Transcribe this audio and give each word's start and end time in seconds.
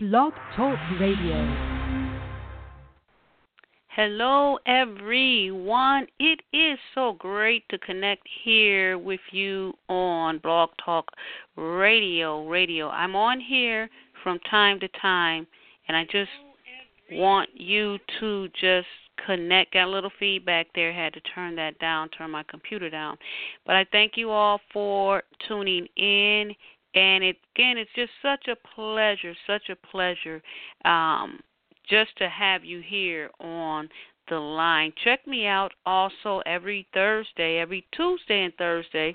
Blog 0.00 0.32
Talk 0.54 0.78
Radio. 1.00 1.44
Hello, 3.88 4.56
everyone. 4.64 6.06
It 6.20 6.40
is 6.52 6.78
so 6.94 7.14
great 7.14 7.68
to 7.70 7.78
connect 7.78 8.22
here 8.44 8.96
with 8.96 9.18
you 9.32 9.72
on 9.88 10.38
Blog 10.38 10.70
Talk 10.84 11.08
Radio. 11.56 12.46
Radio. 12.46 12.90
I'm 12.90 13.16
on 13.16 13.40
here 13.40 13.90
from 14.22 14.38
time 14.48 14.78
to 14.78 14.88
time, 15.02 15.48
and 15.88 15.96
I 15.96 16.04
just 16.04 16.30
want 17.10 17.50
you 17.52 17.98
to 18.20 18.46
just 18.50 18.86
connect. 19.26 19.72
Got 19.72 19.88
a 19.88 19.90
little 19.90 20.12
feedback 20.20 20.68
there. 20.76 20.92
Had 20.92 21.14
to 21.14 21.20
turn 21.34 21.56
that 21.56 21.76
down, 21.80 22.08
turn 22.10 22.30
my 22.30 22.44
computer 22.44 22.88
down. 22.88 23.16
But 23.66 23.74
I 23.74 23.84
thank 23.90 24.12
you 24.16 24.30
all 24.30 24.60
for 24.72 25.24
tuning 25.48 25.88
in 25.96 26.54
and 26.94 27.22
it, 27.22 27.36
again, 27.54 27.76
it's 27.78 27.90
just 27.94 28.12
such 28.22 28.48
a 28.48 28.56
pleasure, 28.74 29.34
such 29.46 29.68
a 29.70 29.76
pleasure 29.86 30.42
um, 30.84 31.40
just 31.88 32.16
to 32.18 32.28
have 32.28 32.64
you 32.64 32.82
here 32.84 33.30
on 33.40 33.88
the 34.28 34.38
line. 34.38 34.92
Check 35.04 35.26
me 35.26 35.46
out 35.46 35.72
also 35.86 36.42
every 36.46 36.86
Thursday, 36.92 37.58
every 37.58 37.86
Tuesday 37.92 38.44
and 38.44 38.54
Thursday 38.54 39.14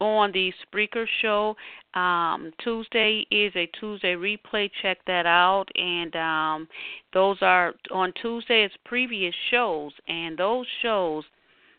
on 0.00 0.30
the 0.32 0.52
Spreaker 0.64 1.06
Show. 1.22 1.56
Um, 1.94 2.52
Tuesday 2.62 3.26
is 3.30 3.52
a 3.56 3.68
Tuesday 3.80 4.14
replay. 4.14 4.70
Check 4.82 4.98
that 5.06 5.26
out. 5.26 5.66
And 5.74 6.14
um, 6.16 6.68
those 7.12 7.38
are 7.40 7.74
on 7.92 8.12
Tuesday. 8.20 8.64
It's 8.64 8.74
previous 8.84 9.34
shows, 9.50 9.92
and 10.08 10.38
those 10.38 10.66
shows 10.82 11.24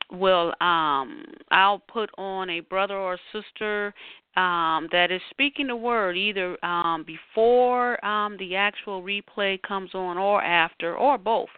will 0.09 0.53
um 0.61 1.25
I'll 1.51 1.79
put 1.79 2.09
on 2.17 2.49
a 2.49 2.61
brother 2.61 2.95
or 2.95 3.17
sister 3.33 3.93
um, 4.37 4.87
that 4.91 5.11
is 5.11 5.21
speaking 5.31 5.67
the 5.67 5.75
word 5.75 6.15
either 6.15 6.63
um, 6.63 7.03
before 7.05 8.03
um, 8.05 8.37
the 8.37 8.55
actual 8.55 9.01
replay 9.01 9.59
comes 9.63 9.93
on 9.95 10.17
or 10.17 10.41
after 10.43 10.95
or 10.95 11.17
both. 11.17 11.49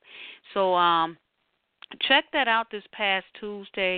So 0.54 0.74
um, 0.76 1.18
check 2.08 2.24
that 2.32 2.48
out 2.48 2.68
this 2.72 2.84
past 2.94 3.26
Tuesday. 3.38 3.98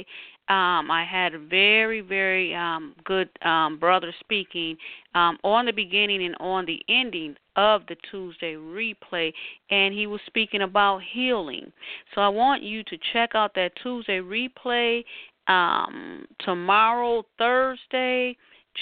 Um, 0.49 0.89
I 0.89 1.05
had 1.09 1.35
a 1.35 1.39
very, 1.39 2.01
very 2.01 2.55
um, 2.55 2.95
good 3.05 3.29
um, 3.43 3.77
brother 3.77 4.13
speaking 4.19 4.75
um, 5.13 5.37
on 5.43 5.67
the 5.67 5.71
beginning 5.71 6.25
and 6.25 6.35
on 6.39 6.65
the 6.65 6.81
ending 6.89 7.35
of 7.55 7.83
the 7.87 7.95
Tuesday 8.09 8.55
replay, 8.55 9.31
and 9.69 9.93
he 9.93 10.07
was 10.07 10.19
speaking 10.25 10.63
about 10.63 11.01
healing. 11.13 11.71
So 12.15 12.21
I 12.21 12.29
want 12.29 12.63
you 12.63 12.83
to 12.85 12.97
check 13.13 13.31
out 13.35 13.53
that 13.55 13.73
Tuesday 13.83 14.19
replay 14.19 15.03
um, 15.47 16.25
tomorrow, 16.39 17.23
Thursday 17.37 18.35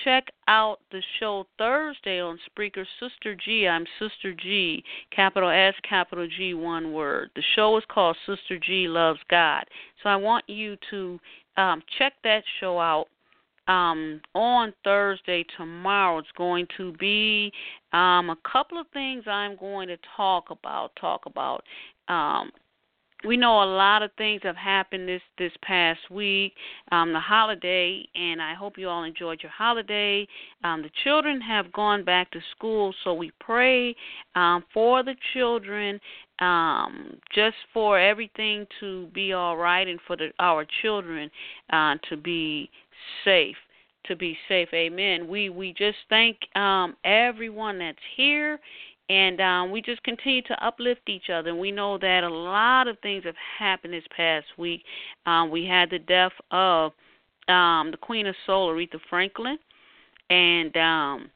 check 0.04 0.28
out 0.48 0.80
the 0.92 1.02
show 1.20 1.46
Thursday 1.58 2.20
on 2.20 2.40
Spreaker 2.50 2.86
Sister 3.00 3.36
G. 3.36 3.68
I'm 3.68 3.86
Sister 4.00 4.34
G, 4.34 4.84
capital 5.16 5.50
S, 5.50 5.74
capital 5.88 6.28
G, 6.38 6.54
one 6.54 6.94
word. 6.94 7.30
The 7.36 7.44
show 7.56 7.78
is 7.78 7.84
called 7.90 8.18
Sister 8.26 8.58
G 8.60 8.88
Loves 8.88 9.20
God. 9.30 9.64
So 10.02 10.10
I 10.10 10.16
want 10.16 10.48
you 10.48 10.78
to 10.92 11.20
um, 11.58 11.82
check 11.98 12.14
that 12.24 12.44
show 12.60 12.80
out. 12.80 13.08
Um, 13.68 14.20
on 14.34 14.74
Thursday 14.84 15.46
tomorrow, 15.56 16.18
it's 16.18 16.28
going 16.36 16.66
to 16.78 16.92
be 16.94 17.52
um, 17.94 18.32
a 18.32 18.38
couple 18.52 18.80
of 18.80 18.88
things 18.94 19.26
I'm 19.28 19.56
going 19.58 19.90
to 19.90 19.98
talk 20.18 20.50
about. 20.50 20.92
Talk 21.00 21.28
about 21.28 21.64
um, 22.08 22.50
we 23.26 23.36
know 23.36 23.64
a 23.64 23.66
lot 23.66 24.02
of 24.02 24.12
things 24.18 24.42
have 24.44 24.56
happened 24.56 25.08
this 25.08 25.22
this 25.38 25.52
past 25.62 26.00
week, 26.10 26.54
um, 26.92 27.12
the 27.12 27.20
holiday, 27.20 28.08
and 28.16 28.42
I 28.42 28.54
hope 28.54 28.78
you 28.78 28.88
all 28.88 29.04
enjoyed 29.04 29.40
your 29.44 29.52
holiday. 29.52 30.28
Um, 30.64 30.82
the 30.82 30.92
children 31.04 31.42
have 31.42 31.72
gone 31.74 32.06
back 32.06 32.32
to 32.32 32.40
school, 32.56 32.94
so 33.04 33.14
we 33.14 33.32
pray 33.40 33.96
um, 34.36 34.64
for 34.74 35.04
the 35.04 35.16
children, 35.34 36.00
um, 36.40 37.18
just 37.36 37.58
for 37.74 38.00
everything 38.00 38.66
to 38.80 39.08
be 39.08 39.34
all 39.34 39.58
right, 39.58 39.88
and 39.88 40.00
for 40.08 40.16
the, 40.16 40.30
our 40.40 40.66
children 40.82 41.30
uh, 41.72 41.96
to 42.10 42.16
be 42.16 42.70
safe 43.26 43.58
to 44.06 44.16
be 44.16 44.38
safe. 44.48 44.70
Amen. 44.74 45.28
We 45.28 45.50
we 45.50 45.74
just 45.74 45.98
thank 46.10 46.38
um, 46.56 46.96
everyone 47.04 47.80
that's 47.80 47.98
here 48.16 48.60
and 49.10 49.42
um, 49.42 49.72
we 49.72 49.82
just 49.82 50.04
continue 50.04 50.42
to 50.44 50.66
uplift 50.66 51.10
each 51.10 51.30
other. 51.30 51.50
And 51.50 51.60
we 51.60 51.72
know 51.72 51.98
that 51.98 52.24
a 52.24 52.30
lot 52.30 52.88
of 52.88 52.98
things 53.00 53.24
have 53.26 53.36
happened 53.58 53.94
this 53.94 54.04
past 54.16 54.46
week. 54.58 54.84
Um, 55.26 55.50
we 55.50 55.66
had 55.66 55.90
the 55.90 56.00
death 56.00 56.32
of 56.52 56.92
um, 57.48 57.92
the 57.92 57.98
Queen 57.98 58.28
of 58.28 58.36
Soul, 58.46 58.72
Aretha 58.72 59.00
Franklin, 59.10 59.58
and 60.30 60.78
um, 60.78 61.32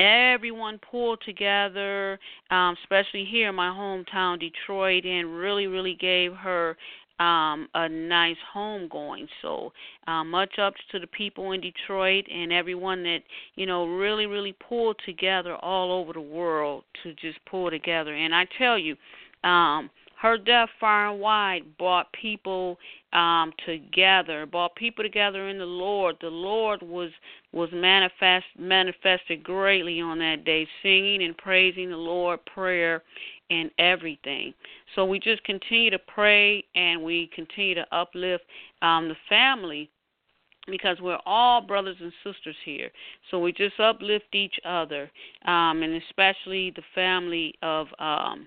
everyone 0.00 0.80
pulled 0.90 1.20
together, 1.26 2.18
um, 2.50 2.74
especially 2.82 3.26
here 3.26 3.50
in 3.50 3.54
my 3.54 3.68
hometown, 3.68 4.40
Detroit, 4.40 5.04
and 5.04 5.38
really, 5.38 5.66
really 5.66 5.94
gave 5.94 6.32
her 6.32 6.76
um, 7.18 7.68
a 7.74 7.88
nice 7.88 8.36
home 8.52 8.88
going. 8.88 9.28
So 9.42 9.72
uh, 10.06 10.24
much 10.24 10.58
up 10.58 10.74
to 10.92 10.98
the 10.98 11.06
people 11.06 11.52
in 11.52 11.60
Detroit 11.60 12.24
and 12.32 12.52
everyone 12.52 13.02
that 13.04 13.20
you 13.54 13.66
know 13.66 13.86
really 13.86 14.26
really 14.26 14.54
pulled 14.68 14.96
together 15.04 15.56
all 15.56 15.92
over 15.92 16.12
the 16.12 16.20
world 16.20 16.84
to 17.02 17.12
just 17.14 17.38
pull 17.46 17.70
together. 17.70 18.14
And 18.14 18.34
I 18.34 18.46
tell 18.58 18.78
you, 18.78 18.96
um, 19.44 19.90
her 20.20 20.36
death 20.36 20.68
far 20.80 21.10
and 21.10 21.20
wide 21.20 21.62
brought 21.78 22.12
people 22.12 22.78
um 23.12 23.52
together 23.64 24.44
brought 24.44 24.74
people 24.74 25.02
together 25.02 25.48
in 25.48 25.58
the 25.58 25.64
lord 25.64 26.14
the 26.20 26.28
lord 26.28 26.82
was 26.82 27.10
was 27.52 27.70
manifest 27.72 28.44
manifested 28.58 29.42
greatly 29.42 30.00
on 30.00 30.18
that 30.18 30.44
day 30.44 30.66
singing 30.82 31.22
and 31.22 31.36
praising 31.38 31.88
the 31.88 31.96
lord 31.96 32.38
prayer 32.44 33.02
and 33.50 33.70
everything. 33.78 34.54
So 34.94 35.04
we 35.04 35.18
just 35.18 35.42
continue 35.44 35.90
to 35.90 35.98
pray 35.98 36.64
and 36.74 37.02
we 37.02 37.30
continue 37.34 37.74
to 37.74 37.86
uplift 37.94 38.44
um, 38.82 39.08
the 39.08 39.16
family 39.28 39.90
because 40.70 40.98
we're 41.00 41.18
all 41.24 41.60
brothers 41.60 41.96
and 42.00 42.12
sisters 42.24 42.56
here. 42.64 42.90
So 43.30 43.38
we 43.38 43.52
just 43.52 43.78
uplift 43.80 44.34
each 44.34 44.58
other, 44.64 45.10
um, 45.46 45.82
and 45.82 46.02
especially 46.08 46.72
the 46.72 46.82
family 46.94 47.54
of 47.62 47.86
um, 47.98 48.46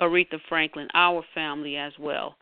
Aretha 0.00 0.38
Franklin, 0.48 0.88
our 0.94 1.24
family 1.34 1.76
as 1.76 1.92
well. 1.98 2.36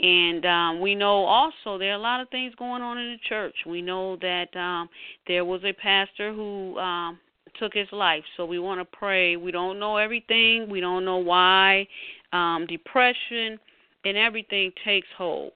And 0.00 0.46
um, 0.46 0.80
we 0.80 0.94
know 0.94 1.24
also 1.24 1.76
there 1.76 1.90
are 1.90 1.98
a 1.98 2.02
lot 2.02 2.20
of 2.20 2.28
things 2.28 2.54
going 2.56 2.82
on 2.82 2.98
in 2.98 3.12
the 3.12 3.28
church. 3.28 3.54
We 3.66 3.82
know 3.82 4.16
that 4.16 4.54
um, 4.56 4.88
there 5.26 5.44
was 5.44 5.62
a 5.64 5.72
pastor 5.72 6.32
who 6.32 6.78
um, 6.78 7.18
took 7.58 7.74
his 7.74 7.88
life. 7.92 8.24
So 8.36 8.44
we 8.44 8.58
want 8.58 8.80
to 8.80 8.96
pray. 8.96 9.36
We 9.36 9.50
don't 9.50 9.78
know 9.78 9.96
everything. 9.96 10.68
We 10.70 10.80
don't 10.80 11.04
know 11.04 11.18
why. 11.18 11.86
Um, 12.32 12.66
depression 12.68 13.58
and 14.04 14.16
everything 14.16 14.72
takes 14.84 15.08
hold. 15.16 15.52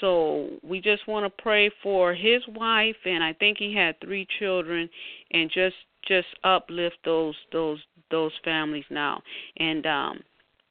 So 0.00 0.50
we 0.62 0.80
just 0.80 1.06
want 1.06 1.24
to 1.24 1.42
pray 1.42 1.70
for 1.82 2.12
his 2.12 2.42
wife, 2.48 2.96
and 3.04 3.22
I 3.22 3.32
think 3.32 3.58
he 3.58 3.74
had 3.74 3.98
three 4.00 4.26
children, 4.38 4.88
and 5.32 5.50
just 5.50 5.76
just 6.06 6.26
uplift 6.44 6.96
those 7.04 7.34
those 7.52 7.78
those 8.10 8.32
families 8.44 8.84
now. 8.90 9.22
And 9.56 9.86
um, 9.86 10.20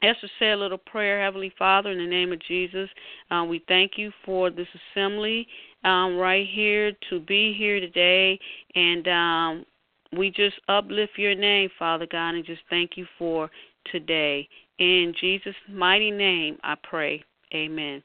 just 0.01 0.19
say 0.39 0.51
a 0.51 0.57
little 0.57 0.77
prayer, 0.77 1.23
Heavenly 1.23 1.51
Father, 1.57 1.91
in 1.91 1.97
the 1.97 2.05
name 2.05 2.31
of 2.31 2.39
Jesus. 2.47 2.89
Uh, 3.31 3.45
we 3.47 3.63
thank 3.67 3.93
you 3.97 4.11
for 4.25 4.49
this 4.49 4.67
assembly 4.93 5.47
um, 5.83 6.17
right 6.17 6.47
here 6.51 6.91
to 7.09 7.19
be 7.21 7.55
here 7.57 7.79
today, 7.79 8.39
and 8.75 9.07
um, 9.07 9.65
we 10.13 10.29
just 10.29 10.55
uplift 10.67 11.17
your 11.17 11.35
name, 11.35 11.69
Father 11.77 12.07
God, 12.09 12.35
and 12.35 12.45
just 12.45 12.61
thank 12.69 12.91
you 12.95 13.05
for 13.17 13.49
today. 13.91 14.47
In 14.79 15.13
Jesus' 15.19 15.55
mighty 15.69 16.11
name, 16.11 16.57
I 16.63 16.75
pray. 16.83 17.23
Amen. 17.53 18.03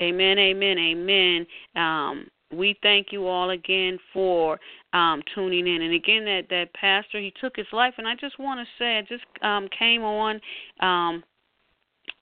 Amen, 0.00 0.38
amen, 0.38 0.78
amen. 0.78 1.46
Um, 1.74 2.26
we 2.52 2.76
thank 2.82 3.08
you 3.10 3.26
all 3.26 3.50
again 3.50 3.98
for 4.12 4.58
um, 4.92 5.22
tuning 5.34 5.66
in. 5.66 5.82
And 5.82 5.94
again, 5.94 6.24
that, 6.26 6.44
that 6.50 6.72
pastor, 6.74 7.18
he 7.18 7.32
took 7.40 7.56
his 7.56 7.66
life. 7.72 7.94
And 7.98 8.06
I 8.06 8.14
just 8.14 8.38
want 8.38 8.60
to 8.60 8.66
say, 8.82 8.98
I 8.98 9.02
just 9.02 9.24
um, 9.42 9.68
came 9.76 10.02
on. 10.02 10.40
Um, 10.80 11.24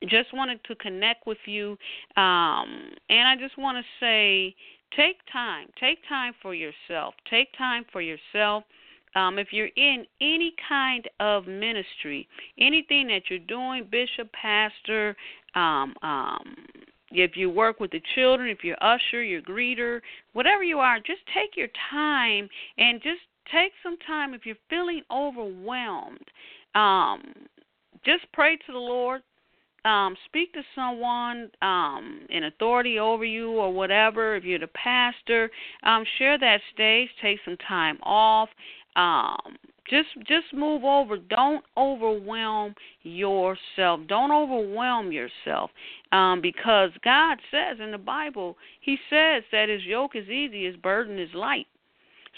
just 0.09 0.33
wanted 0.33 0.63
to 0.65 0.75
connect 0.77 1.27
with 1.27 1.39
you. 1.47 1.77
Um, 2.17 2.91
and 3.11 3.29
I 3.29 3.37
just 3.39 3.59
want 3.59 3.79
to 3.79 3.85
say, 4.01 4.55
take 4.97 5.17
time. 5.33 5.69
Take 5.79 5.99
time 6.09 6.33
for 6.41 6.55
yourself. 6.55 7.15
Take 7.29 7.49
time 7.57 7.85
for 7.93 8.01
yourself 8.01 8.65
um, 9.15 9.39
if 9.39 9.49
you're 9.53 9.71
in 9.77 10.05
any 10.21 10.55
kind 10.69 11.09
of 11.21 11.47
ministry, 11.47 12.29
anything 12.59 13.07
that 13.09 13.23
you're 13.29 13.39
doing, 13.41 13.87
bishop, 13.91 14.31
pastor, 14.33 15.17
um, 15.55 15.95
um, 16.03 16.57
if 17.11 17.37
you 17.37 17.49
work 17.49 17.81
with 17.81 17.93
the 17.93 18.03
children, 18.15 18.49
if 18.49 18.65
you're 18.65 18.83
usher, 18.83 19.23
you're 19.23 19.43
greeter, 19.43 20.01
whatever 20.33 20.65
you 20.65 20.79
are, 20.79 20.99
just 20.99 21.21
take 21.33 21.57
your 21.57 21.69
time 21.91 22.49
and 22.79 23.01
just 23.03 23.21
take 23.53 23.73
some 23.83 23.97
time. 24.07 24.35
If 24.35 24.47
you're 24.47 24.57
feeling 24.69 25.03
overwhelmed, 25.11 26.27
um, 26.75 27.23
just 28.05 28.25
pray 28.33 28.57
to 28.57 28.73
the 28.73 28.79
Lord. 28.79 29.23
Um, 29.85 30.17
speak 30.25 30.51
to 30.55 30.63
someone 30.75 31.51
um, 31.61 32.21
in 32.31 32.45
authority 32.45 32.99
over 32.99 33.23
you 33.23 33.51
or 33.51 33.71
whatever. 33.71 34.35
If 34.35 34.43
you're 34.43 34.59
the 34.59 34.67
pastor, 34.69 35.51
um, 35.83 36.05
share 36.17 36.39
that 36.39 36.63
stage. 36.73 37.11
Take 37.21 37.39
some 37.45 37.59
time 37.69 37.99
off 38.03 38.49
um, 38.97 39.57
just 39.89 40.09
just 40.27 40.53
move 40.53 40.85
over. 40.85 41.19
Don't 41.19 41.65
overwhelm 41.77 42.75
yourself. 43.03 44.01
Don't 44.09 44.33
overwhelm 44.33 45.13
yourself 45.13 45.71
um 46.15 46.41
because 46.41 46.91
god 47.03 47.39
says 47.51 47.79
in 47.81 47.91
the 47.91 47.99
bible 47.99 48.57
he 48.81 48.97
says 49.11 49.43
that 49.51 49.69
his 49.69 49.83
yoke 49.83 50.15
is 50.15 50.29
easy 50.29 50.65
his 50.65 50.77
burden 50.77 51.19
is 51.19 51.29
light. 51.35 51.67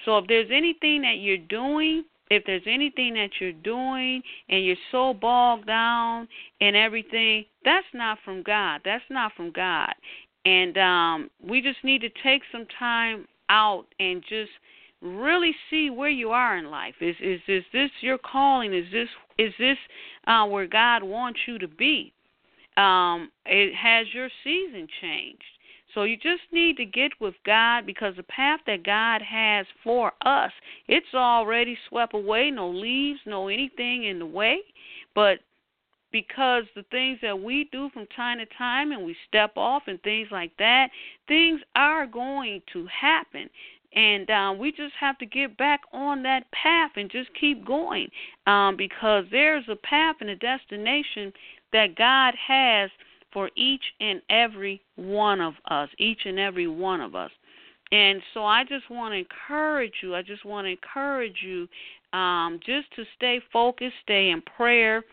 So 0.04 0.18
if 0.18 0.26
there's 0.28 0.50
anything 0.50 1.02
that 1.02 1.18
you're 1.18 1.36
doing 1.36 2.04
if 2.30 2.42
there's 2.44 2.62
anything 2.66 3.14
that 3.14 3.30
you're 3.40 3.52
doing 3.52 4.22
and 4.48 4.64
you're 4.64 4.76
so 4.90 5.14
bogged 5.14 5.66
down 5.66 6.26
and 6.60 6.74
everything 6.74 7.44
that's 7.64 7.86
not 7.94 8.18
from 8.24 8.42
god. 8.42 8.80
That's 8.84 9.04
not 9.10 9.32
from 9.36 9.52
god. 9.52 9.94
And 10.44 10.76
um 10.78 11.30
we 11.46 11.60
just 11.60 11.84
need 11.84 12.00
to 12.00 12.10
take 12.22 12.42
some 12.50 12.66
time 12.78 13.26
out 13.48 13.84
and 14.00 14.22
just 14.22 14.50
really 15.02 15.54
see 15.70 15.90
where 15.90 16.10
you 16.10 16.30
are 16.30 16.56
in 16.56 16.70
life. 16.70 16.94
Is 17.00 17.16
is 17.20 17.40
is 17.48 17.64
this 17.72 17.90
your 18.00 18.18
calling? 18.18 18.74
Is 18.74 18.86
this 18.92 19.08
is 19.38 19.52
this 19.58 19.78
uh, 20.26 20.46
where 20.46 20.66
God 20.66 21.02
wants 21.02 21.40
you 21.46 21.58
to 21.58 21.68
be? 21.68 22.12
Um, 22.76 23.30
it 23.46 23.74
has 23.74 24.06
your 24.12 24.28
season 24.44 24.86
changed. 25.00 25.44
So 25.94 26.02
you 26.02 26.16
just 26.16 26.42
need 26.52 26.76
to 26.76 26.84
get 26.84 27.12
with 27.20 27.34
God 27.46 27.86
because 27.86 28.14
the 28.16 28.22
path 28.24 28.60
that 28.66 28.84
God 28.84 29.22
has 29.22 29.64
for 29.82 30.12
us, 30.26 30.52
it's 30.88 31.14
already 31.14 31.78
swept 31.88 32.12
away, 32.12 32.50
no 32.50 32.68
leaves, 32.68 33.20
no 33.24 33.48
anything 33.48 34.04
in 34.04 34.18
the 34.18 34.26
way. 34.26 34.58
But 35.14 35.38
because 36.12 36.64
the 36.74 36.84
things 36.90 37.18
that 37.22 37.38
we 37.38 37.68
do 37.72 37.88
from 37.94 38.06
time 38.14 38.38
to 38.38 38.46
time 38.58 38.92
and 38.92 39.06
we 39.06 39.16
step 39.26 39.52
off 39.56 39.84
and 39.86 40.00
things 40.02 40.28
like 40.30 40.52
that, 40.58 40.88
things 41.28 41.60
are 41.74 42.06
going 42.06 42.60
to 42.74 42.86
happen 42.86 43.48
and 43.94 44.30
um, 44.30 44.58
we 44.58 44.70
just 44.70 44.94
have 44.98 45.18
to 45.18 45.26
get 45.26 45.56
back 45.56 45.80
on 45.92 46.22
that 46.22 46.50
path 46.52 46.92
and 46.96 47.10
just 47.10 47.28
keep 47.38 47.64
going 47.66 48.08
um, 48.46 48.76
because 48.76 49.24
there's 49.30 49.64
a 49.68 49.76
path 49.76 50.16
and 50.20 50.30
a 50.30 50.36
destination 50.36 51.32
that 51.72 51.96
God 51.96 52.34
has 52.46 52.90
for 53.32 53.50
each 53.56 53.82
and 54.00 54.22
every 54.30 54.80
one 54.96 55.40
of 55.40 55.54
us, 55.70 55.88
each 55.98 56.20
and 56.24 56.38
every 56.38 56.66
one 56.66 57.00
of 57.00 57.14
us. 57.14 57.30
And 57.92 58.20
so 58.34 58.44
I 58.44 58.64
just 58.64 58.90
want 58.90 59.12
to 59.12 59.18
encourage 59.18 59.92
you. 60.02 60.14
I 60.14 60.22
just 60.22 60.44
want 60.44 60.64
to 60.64 60.70
encourage 60.70 61.36
you 61.42 61.68
um, 62.12 62.58
just 62.64 62.86
to 62.96 63.04
stay 63.16 63.40
focused, 63.52 63.94
stay 64.02 64.30
in 64.30 64.42
prayer, 64.56 65.04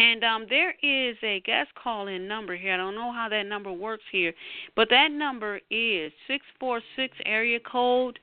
and 0.00 0.24
um, 0.24 0.46
there 0.48 0.70
is 0.82 1.16
a 1.22 1.40
guest 1.40 1.68
call 1.82 2.08
in 2.08 2.26
number 2.26 2.56
here. 2.56 2.74
I 2.74 2.76
don't 2.76 2.94
know 2.94 3.12
how 3.12 3.28
that 3.30 3.44
number 3.44 3.72
works 3.72 4.04
here, 4.10 4.32
but 4.76 4.88
that 4.90 5.10
number 5.10 5.56
is 5.70 6.12
646 6.28 7.16
area 7.26 7.58
code 7.60 8.18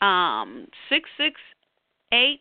um, 0.00 0.66
668 0.88 2.40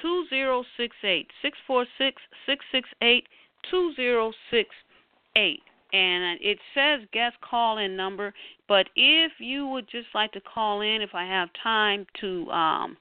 2068. 0.00 1.26
646 1.42 2.22
668 2.46 3.26
2068 3.70 5.60
and 5.92 6.38
it 6.40 6.58
says 6.74 7.00
guest 7.12 7.36
call 7.42 7.78
in 7.78 7.96
number 7.96 8.32
but 8.68 8.86
if 8.96 9.32
you 9.38 9.66
would 9.66 9.88
just 9.90 10.06
like 10.14 10.32
to 10.32 10.40
call 10.40 10.80
in 10.80 11.02
if 11.02 11.10
i 11.14 11.24
have 11.24 11.48
time 11.62 12.06
to 12.20 12.48
um 12.50 12.96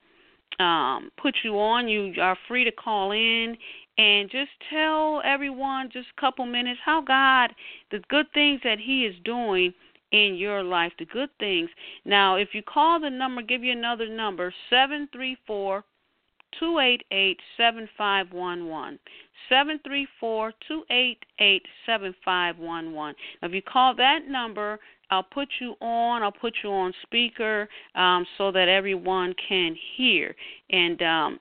um 0.59 1.11
put 1.21 1.35
you 1.43 1.59
on 1.59 1.87
you 1.87 2.13
are 2.19 2.37
free 2.47 2.63
to 2.63 2.71
call 2.71 3.11
in 3.11 3.55
and 3.99 4.31
just 4.31 4.51
tell 4.69 5.21
everyone 5.25 5.89
just 5.91 6.07
a 6.17 6.21
couple 6.21 6.45
minutes 6.45 6.79
how 6.85 7.01
God, 7.01 7.51
the 7.91 7.99
good 8.07 8.27
things 8.33 8.61
that 8.63 8.79
He 8.79 9.05
is 9.05 9.15
doing 9.25 9.73
in 10.13 10.35
your 10.35 10.63
life, 10.63 10.93
the 10.97 11.05
good 11.05 11.29
things. 11.37 11.69
Now, 12.05 12.37
if 12.37 12.49
you 12.53 12.63
call 12.63 13.01
the 13.01 13.09
number, 13.09 13.41
give 13.41 13.61
you 13.61 13.73
another 13.73 14.07
number, 14.07 14.53
seven 14.69 15.09
three 15.11 15.37
four 15.45 15.83
two 16.57 16.79
eight 16.79 17.03
eight 17.11 17.39
seven 17.57 17.89
five 17.97 18.31
one 18.31 18.69
one. 18.69 18.99
Seven 19.49 19.81
three 19.85 20.07
four 20.17 20.53
two 20.65 20.83
eight 20.89 21.19
eight 21.39 21.63
seven 21.85 22.15
five 22.23 22.57
one 22.57 22.93
one. 22.93 23.15
If 23.43 23.51
you 23.51 23.61
call 23.61 23.95
that 23.95 24.19
number, 24.29 24.79
I'll 25.11 25.23
put 25.23 25.49
you 25.59 25.75
on. 25.81 26.23
I'll 26.23 26.31
put 26.31 26.53
you 26.63 26.69
on 26.69 26.93
speaker 27.03 27.67
um, 27.95 28.25
so 28.37 28.49
that 28.53 28.69
everyone 28.69 29.35
can 29.47 29.75
hear. 29.97 30.33
And 30.69 31.01
um, 31.01 31.39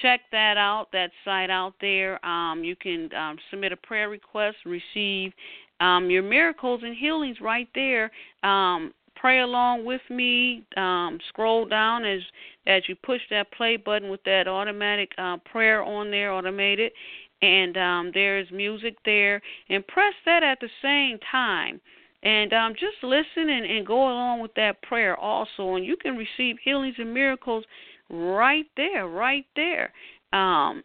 check 0.00 0.22
that 0.32 0.56
out, 0.56 0.86
that 0.92 1.10
site 1.24 1.50
out 1.50 1.74
there. 1.80 2.24
Um, 2.24 2.64
you 2.64 2.76
can 2.76 3.12
um, 3.14 3.36
submit 3.50 3.72
a 3.72 3.76
prayer 3.76 4.08
request, 4.08 4.56
receive 4.64 5.32
um, 5.80 6.08
your 6.08 6.22
miracles 6.22 6.82
and 6.84 6.96
healings 6.96 7.40
right 7.40 7.68
there. 7.74 8.12
Um, 8.42 8.94
pray 9.24 9.40
along 9.40 9.86
with 9.86 10.02
me. 10.10 10.62
Um, 10.76 11.18
scroll 11.30 11.64
down 11.64 12.04
as 12.04 12.20
as 12.66 12.82
you 12.90 12.94
push 12.94 13.22
that 13.30 13.50
play 13.52 13.78
button 13.78 14.10
with 14.10 14.22
that 14.24 14.46
automatic 14.46 15.12
uh, 15.16 15.38
prayer 15.50 15.82
on 15.82 16.10
there, 16.10 16.30
automated, 16.30 16.92
and 17.40 17.74
um, 17.78 18.10
there's 18.12 18.46
music 18.50 18.96
there. 19.06 19.40
And 19.70 19.86
press 19.86 20.12
that 20.26 20.42
at 20.42 20.58
the 20.60 20.68
same 20.82 21.18
time 21.32 21.80
and 22.22 22.52
um, 22.52 22.74
just 22.74 23.02
listen 23.02 23.48
and, 23.48 23.64
and 23.64 23.86
go 23.86 23.94
along 23.94 24.42
with 24.42 24.52
that 24.56 24.82
prayer 24.82 25.16
also 25.16 25.76
and 25.76 25.86
you 25.86 25.96
can 25.96 26.16
receive 26.16 26.56
healings 26.62 26.96
and 26.98 27.14
miracles 27.14 27.64
right 28.10 28.66
there, 28.76 29.08
right 29.08 29.46
there. 29.56 29.90
Um, 30.34 30.82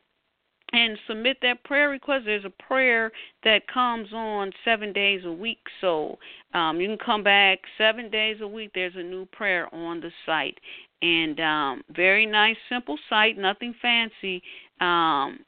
and 0.74 0.98
submit 1.08 1.38
that 1.42 1.64
prayer 1.64 1.90
request. 1.90 2.26
There's 2.26 2.46
a 2.46 2.64
prayer 2.64 3.12
that 3.44 3.68
comes 3.68 4.08
on 4.14 4.52
seven 4.64 4.94
days 4.94 5.22
a 5.26 5.32
week, 5.32 5.60
so 5.82 6.18
um, 6.54 6.80
you 6.80 6.88
can 6.88 6.98
come 6.98 7.24
back 7.24 7.60
seven 7.78 8.10
days 8.10 8.38
a 8.42 8.48
week. 8.48 8.72
There's 8.74 8.96
a 8.96 9.04
new 9.04 9.26
prayer 9.28 9.74
on 9.74 10.00
the 10.00 10.12
site, 10.26 10.60
and 11.02 11.40
um, 11.40 11.84
very 11.96 12.26
nice, 12.26 12.58
simple 12.70 12.98
site, 13.10 13.38
nothing 13.38 13.74
fancy. 13.82 14.42
Um, 14.80 15.40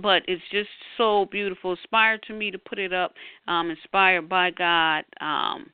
but 0.00 0.22
it's 0.28 0.42
just 0.52 0.68
so 0.96 1.26
beautiful. 1.32 1.72
Inspired 1.72 2.22
to 2.28 2.32
me 2.32 2.50
to 2.50 2.58
put 2.58 2.78
it 2.78 2.92
up. 2.92 3.14
Um, 3.48 3.70
inspired 3.70 4.28
by 4.28 4.50
God. 4.50 5.04
Um, 5.20 5.70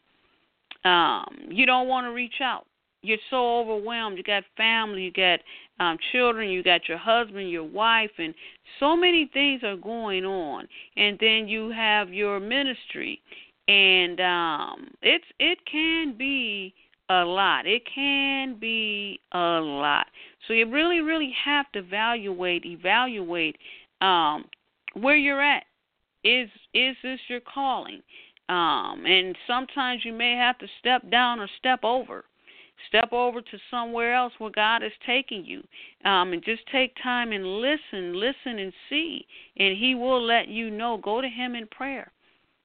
um, 0.83 1.37
you 1.49 1.65
don't 1.65 1.87
want 1.87 2.05
to 2.05 2.11
reach 2.11 2.41
out. 2.41 2.65
You're 3.01 3.17
so 3.29 3.59
overwhelmed. 3.59 4.17
You 4.17 4.23
got 4.23 4.43
family, 4.55 5.03
you 5.03 5.11
got 5.11 5.39
um, 5.79 5.97
children, 6.11 6.49
you 6.49 6.63
got 6.63 6.87
your 6.87 6.97
husband, 6.97 7.49
your 7.49 7.63
wife, 7.63 8.11
and 8.17 8.33
so 8.79 8.95
many 8.95 9.29
things 9.33 9.63
are 9.63 9.75
going 9.75 10.25
on. 10.25 10.67
And 10.97 11.17
then 11.19 11.47
you 11.47 11.69
have 11.71 12.13
your 12.13 12.39
ministry, 12.39 13.21
and 13.67 14.19
um, 14.19 14.87
it's 15.01 15.25
it 15.39 15.57
can 15.69 16.15
be 16.17 16.73
a 17.09 17.23
lot. 17.23 17.65
It 17.65 17.83
can 17.93 18.57
be 18.59 19.19
a 19.31 19.59
lot. 19.59 20.07
So 20.47 20.53
you 20.53 20.69
really, 20.69 21.01
really 21.01 21.33
have 21.43 21.71
to 21.73 21.79
evaluate, 21.79 22.65
evaluate 22.65 23.57
um, 24.01 24.45
where 24.93 25.15
you're 25.15 25.41
at. 25.41 25.63
Is 26.23 26.49
is 26.73 26.95
this 27.03 27.19
your 27.27 27.41
calling? 27.41 28.01
Um, 28.49 29.05
and 29.05 29.35
sometimes 29.47 30.03
you 30.05 30.13
may 30.13 30.33
have 30.33 30.57
to 30.59 30.67
step 30.79 31.09
down 31.09 31.39
or 31.39 31.47
step 31.59 31.79
over. 31.83 32.25
Step 32.87 33.11
over 33.11 33.41
to 33.41 33.57
somewhere 33.71 34.13
else 34.13 34.33
where 34.37 34.51
God 34.51 34.83
is 34.83 34.91
taking 35.05 35.45
you. 35.45 35.63
Um, 36.09 36.33
and 36.33 36.43
just 36.43 36.61
take 36.71 36.93
time 37.01 37.31
and 37.31 37.45
listen, 37.45 38.19
listen 38.19 38.59
and 38.59 38.73
see. 38.89 39.25
And 39.57 39.77
He 39.77 39.95
will 39.95 40.23
let 40.23 40.47
you 40.47 40.69
know. 40.69 40.97
Go 40.97 41.21
to 41.21 41.27
Him 41.27 41.55
in 41.55 41.67
prayer 41.67 42.11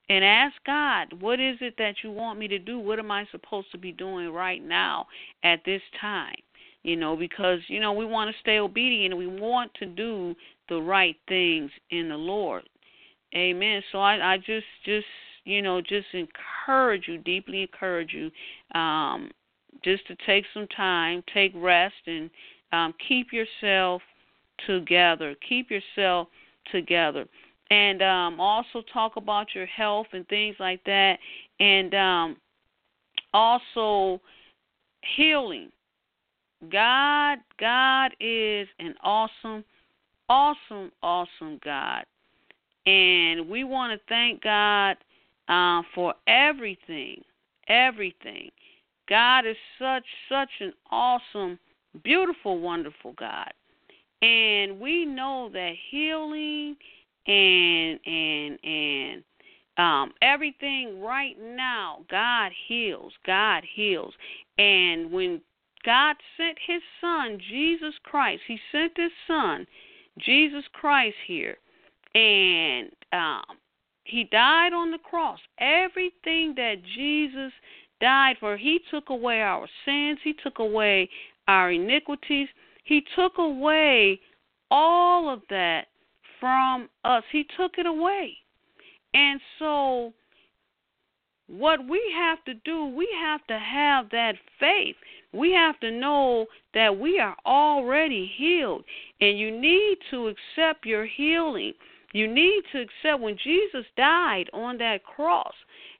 and 0.09 0.23
ask 0.23 0.55
God, 0.65 1.21
what 1.21 1.39
is 1.39 1.57
it 1.61 1.75
that 1.77 1.95
you 2.03 2.11
want 2.11 2.39
me 2.39 2.47
to 2.47 2.59
do? 2.59 2.79
What 2.79 2.99
am 2.99 3.11
I 3.11 3.25
supposed 3.31 3.71
to 3.71 3.77
be 3.77 3.91
doing 3.91 4.29
right 4.29 4.63
now 4.63 5.07
at 5.43 5.61
this 5.65 5.81
time? 5.99 6.35
You 6.83 6.95
know, 6.95 7.15
because, 7.15 7.59
you 7.67 7.79
know, 7.79 7.91
we 7.91 8.05
want 8.05 8.33
to 8.33 8.39
stay 8.39 8.59
obedient 8.59 9.13
and 9.13 9.19
we 9.19 9.27
want 9.27 9.73
to 9.75 9.85
do 9.85 10.35
the 10.69 10.81
right 10.81 11.15
things 11.27 11.69
in 11.91 12.09
the 12.09 12.15
Lord. 12.15 12.63
Amen. 13.35 13.83
So 13.91 13.99
I, 13.99 14.33
I 14.33 14.37
just 14.37 14.65
just 14.85 15.05
you 15.49 15.61
know, 15.61 15.81
just 15.81 16.07
encourage 16.13 17.07
you, 17.07 17.17
deeply 17.17 17.61
encourage 17.63 18.13
you, 18.13 18.29
um, 18.79 19.31
just 19.83 20.05
to 20.07 20.15
take 20.25 20.45
some 20.53 20.67
time, 20.75 21.23
take 21.33 21.51
rest 21.55 21.95
and 22.07 22.29
um, 22.71 22.93
keep 23.07 23.27
yourself 23.31 24.01
together. 24.67 25.35
Keep 25.47 25.69
yourself 25.71 26.27
together 26.71 27.25
and 27.69 28.01
um, 28.01 28.39
also 28.39 28.83
talk 28.91 29.15
about 29.15 29.47
your 29.53 29.65
health 29.67 30.07
and 30.13 30.27
things 30.27 30.55
like 30.59 30.83
that, 30.85 31.17
and 31.59 31.93
um, 31.93 32.37
also 33.33 34.21
healing. 35.15 35.71
God, 36.71 37.37
God 37.59 38.11
is 38.19 38.67
an 38.79 38.95
awesome, 39.03 39.63
awesome, 40.27 40.91
awesome 41.01 41.59
God, 41.63 42.05
and 42.85 43.47
we 43.47 43.63
want 43.63 43.93
to 43.93 44.05
thank 44.09 44.41
God 44.43 44.97
uh, 45.47 45.83
for 45.93 46.13
everything, 46.27 47.21
everything. 47.67 48.49
God 49.09 49.45
is 49.45 49.57
such, 49.79 50.05
such 50.29 50.49
an 50.59 50.73
awesome, 50.91 51.57
beautiful, 52.03 52.59
wonderful 52.59 53.13
God, 53.13 53.51
and 54.21 54.79
we 54.79 55.05
know 55.05 55.49
that 55.51 55.73
healing 55.89 56.75
and 57.27 57.99
and 58.05 58.59
and 58.63 59.23
um 59.77 60.11
everything 60.21 61.01
right 61.01 61.35
now 61.39 61.99
god 62.09 62.51
heals 62.67 63.13
god 63.25 63.63
heals. 63.75 64.13
And 64.57 65.11
when 65.11 65.41
god 65.85 66.15
sent 66.37 66.57
his 66.65 66.81
son 66.99 67.39
jesus 67.49 67.93
christ 68.03 68.41
he 68.47 68.57
sent 68.71 68.93
his 68.97 69.11
son 69.27 69.65
jesus 70.17 70.63
christ 70.73 71.15
here 71.27 71.57
and 72.15 72.89
um 73.13 73.57
he 74.09 74.23
died 74.23 74.73
on 74.73 74.89
the 74.89 74.97
cross. 74.97 75.39
Everything 75.59 76.55
that 76.55 76.77
jesus 76.95 77.53
died 78.01 78.35
for 78.39 78.57
he 78.57 78.79
took 78.91 79.09
away 79.09 79.41
our 79.41 79.67
sins 79.85 80.19
he 80.23 80.33
took 80.43 80.59
away 80.59 81.09
our 81.47 81.71
iniquities 81.71 82.47
he 82.83 83.03
took 83.15 83.37
away 83.37 84.19
all 84.71 85.29
of 85.31 85.41
that 85.49 85.85
from 86.39 86.89
us. 87.03 87.23
He 87.31 87.45
took 87.57 87.73
it 87.77 87.85
away. 87.85 88.35
And 89.13 89.39
so, 89.57 90.13
what 91.47 91.87
we 91.87 92.01
have 92.15 92.43
to 92.45 92.53
do, 92.65 92.85
we 92.85 93.07
have 93.21 93.45
to 93.47 93.57
have 93.57 94.09
that 94.11 94.33
faith. 94.59 94.95
We 95.33 95.51
have 95.53 95.79
to 95.79 95.91
know 95.91 96.45
that 96.73 96.97
we 96.97 97.19
are 97.19 97.35
already 97.45 98.31
healed. 98.35 98.83
And 99.21 99.37
you 99.37 99.51
need 99.51 99.97
to 100.11 100.27
accept 100.27 100.85
your 100.85 101.05
healing. 101.05 101.73
You 102.13 102.27
need 102.27 102.63
to 102.71 102.81
accept 102.81 103.21
when 103.21 103.37
Jesus 103.43 103.85
died 103.97 104.49
on 104.53 104.77
that 104.79 105.03
cross. 105.03 105.53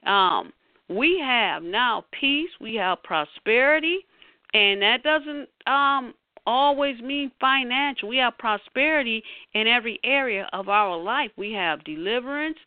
Um, 0.05 0.53
we 0.89 1.19
have 1.19 1.63
now 1.63 2.05
peace, 2.19 2.49
we 2.59 2.75
have 2.75 3.01
prosperity, 3.03 3.99
and 4.53 4.81
that 4.81 5.03
doesn't 5.03 5.47
um, 5.67 6.13
always 6.45 6.99
mean 7.01 7.31
financial. 7.39 8.09
We 8.09 8.17
have 8.17 8.37
prosperity 8.37 9.23
in 9.53 9.67
every 9.67 9.99
area 10.03 10.49
of 10.51 10.67
our 10.67 10.97
life. 10.97 11.31
We 11.37 11.53
have 11.53 11.83
deliverance 11.83 12.57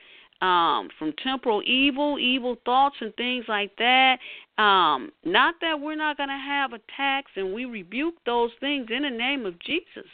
um, 0.41 0.88
from 0.99 1.12
temporal 1.23 1.62
evil, 1.64 2.19
evil 2.19 2.57
thoughts, 2.64 2.97
and 3.00 3.14
things 3.17 3.45
like 3.49 3.71
that. 3.79 4.19
Um, 4.59 5.11
not 5.25 5.55
that 5.61 5.81
we're 5.81 5.97
not 5.97 6.17
going 6.17 6.29
to 6.29 6.35
have 6.35 6.73
attacks, 6.73 7.31
and 7.37 7.52
we 7.52 7.64
rebuke 7.64 8.14
those 8.26 8.50
things 8.61 8.88
in 8.95 9.02
the 9.02 9.11
name 9.11 9.47
of 9.47 9.59
Jesus. 9.61 10.09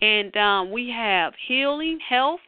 And 0.00 0.36
um, 0.36 0.70
we 0.70 0.88
have 0.90 1.32
healing, 1.46 1.98
health, 2.06 2.40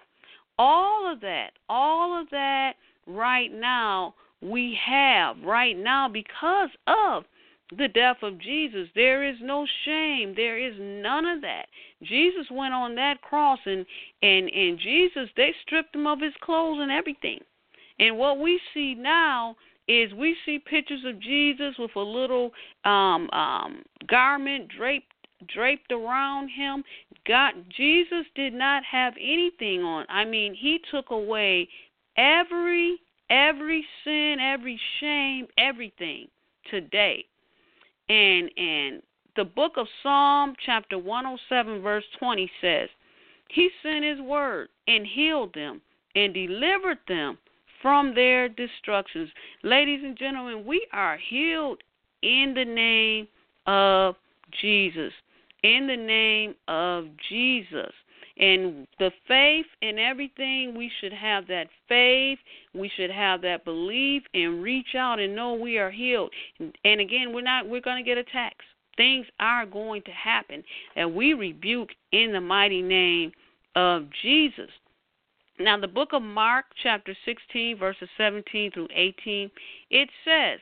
all 0.58 1.10
of 1.10 1.20
that, 1.20 1.50
all 1.68 2.20
of 2.20 2.28
that 2.30 2.74
right 3.06 3.52
now 3.52 4.14
we 4.42 4.78
have 4.86 5.36
right 5.44 5.76
now 5.76 6.08
because 6.08 6.70
of 6.86 7.24
the 7.76 7.88
death 7.88 8.16
of 8.22 8.38
Jesus. 8.38 8.88
There 8.94 9.26
is 9.28 9.36
no 9.40 9.66
shame. 9.84 10.34
There 10.34 10.58
is 10.58 10.74
none 10.78 11.26
of 11.26 11.40
that. 11.42 11.66
Jesus 12.02 12.46
went 12.50 12.74
on 12.74 12.94
that 12.96 13.20
cross 13.22 13.58
and 13.66 13.84
and 14.22 14.48
and 14.48 14.78
Jesus 14.78 15.28
they 15.36 15.54
stripped 15.62 15.94
him 15.94 16.06
of 16.06 16.20
his 16.20 16.34
clothes 16.40 16.78
and 16.80 16.90
everything. 16.90 17.40
And 17.98 18.16
what 18.16 18.38
we 18.38 18.60
see 18.72 18.94
now 18.94 19.56
is 19.86 20.12
we 20.14 20.36
see 20.46 20.58
pictures 20.58 21.02
of 21.06 21.20
Jesus 21.20 21.74
with 21.78 21.94
a 21.96 22.00
little 22.00 22.50
um 22.84 23.28
um 23.30 23.82
garment 24.08 24.68
draped 24.76 25.12
draped 25.54 25.92
around 25.92 26.48
him. 26.48 26.82
God 27.26 27.52
Jesus 27.76 28.26
did 28.34 28.54
not 28.54 28.82
have 28.90 29.14
anything 29.20 29.82
on. 29.82 30.06
I 30.08 30.24
mean, 30.24 30.54
he 30.54 30.80
took 30.90 31.10
away 31.10 31.68
every 32.16 32.98
every 33.30 33.84
sin, 34.04 34.36
every 34.40 34.78
shame, 35.00 35.46
everything 35.56 36.28
today 36.70 37.24
and 38.10 38.50
and 38.56 39.02
the 39.36 39.44
book 39.44 39.72
of 39.76 39.86
Psalm 40.02 40.54
chapter 40.66 40.98
107 40.98 41.80
verse 41.80 42.04
20 42.18 42.50
says, 42.60 42.88
He 43.48 43.70
sent 43.82 44.04
his 44.04 44.20
word 44.20 44.68
and 44.88 45.06
healed 45.06 45.54
them 45.54 45.80
and 46.16 46.34
delivered 46.34 46.98
them 47.06 47.38
from 47.80 48.14
their 48.14 48.48
destructions. 48.48 49.30
Ladies 49.62 50.00
and 50.02 50.18
gentlemen, 50.18 50.66
we 50.66 50.86
are 50.92 51.16
healed 51.30 51.80
in 52.22 52.52
the 52.54 52.64
name 52.64 53.28
of 53.66 54.16
Jesus. 54.60 55.12
In 55.62 55.86
the 55.86 55.96
name 55.96 56.54
of 56.66 57.04
Jesus. 57.28 57.92
And 58.40 58.86
the 58.98 59.12
faith 59.28 59.66
in 59.82 59.98
everything, 59.98 60.74
we 60.74 60.90
should 61.00 61.12
have 61.12 61.46
that 61.48 61.68
faith. 61.88 62.38
We 62.74 62.90
should 62.96 63.10
have 63.10 63.42
that 63.42 63.66
belief 63.66 64.22
and 64.32 64.62
reach 64.62 64.94
out 64.96 65.20
and 65.20 65.36
know 65.36 65.52
we 65.52 65.76
are 65.76 65.90
healed. 65.90 66.32
And 66.58 67.00
again, 67.00 67.34
we're 67.34 67.42
not 67.42 67.68
we're 67.68 67.82
going 67.82 68.02
to 68.02 68.08
get 68.08 68.16
attacks. 68.16 68.64
Things 68.96 69.26
are 69.38 69.66
going 69.66 70.02
to 70.02 70.10
happen. 70.10 70.64
And 70.96 71.14
we 71.14 71.34
rebuke 71.34 71.90
in 72.12 72.32
the 72.32 72.40
mighty 72.40 72.80
name 72.80 73.32
of 73.76 74.06
Jesus. 74.22 74.70
Now, 75.58 75.78
the 75.78 75.86
book 75.86 76.14
of 76.14 76.22
Mark, 76.22 76.64
chapter 76.82 77.14
16, 77.26 77.76
verses 77.76 78.08
17 78.16 78.72
through 78.72 78.88
18, 78.94 79.50
it 79.90 80.08
says, 80.24 80.58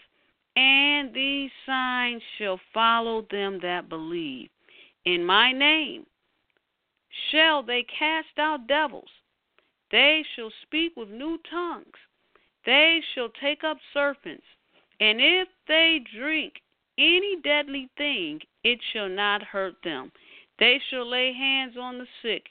And 0.57 1.15
these 1.15 1.51
signs 1.65 2.23
shall 2.39 2.59
follow 2.75 3.25
them 3.31 3.61
that 3.63 3.89
believe. 3.89 4.49
In 5.05 5.25
my 5.25 5.53
name 5.53 6.07
shall 7.31 7.63
they 7.63 7.85
cast 7.99 8.39
out 8.39 8.67
devils. 8.67 9.09
They 9.91 10.25
shall 10.35 10.51
speak 10.63 10.93
with 10.97 11.09
new 11.09 11.39
tongues. 11.51 11.97
They 12.67 13.01
shall 13.15 13.31
take 13.41 13.65
up 13.65 13.79
serpents. 13.95 14.45
And 15.01 15.21
if 15.21 15.49
they 15.67 16.01
drink 16.17 16.55
any 16.99 17.37
deadly 17.43 17.89
thing, 17.97 18.41
it 18.65 18.79
shall 18.93 19.09
not 19.09 19.43
hurt 19.43 19.75
them. 19.85 20.11
They 20.59 20.81
shall 20.91 21.09
lay 21.09 21.33
hands 21.33 21.77
on 21.81 21.99
the 21.99 22.07
sick, 22.23 22.47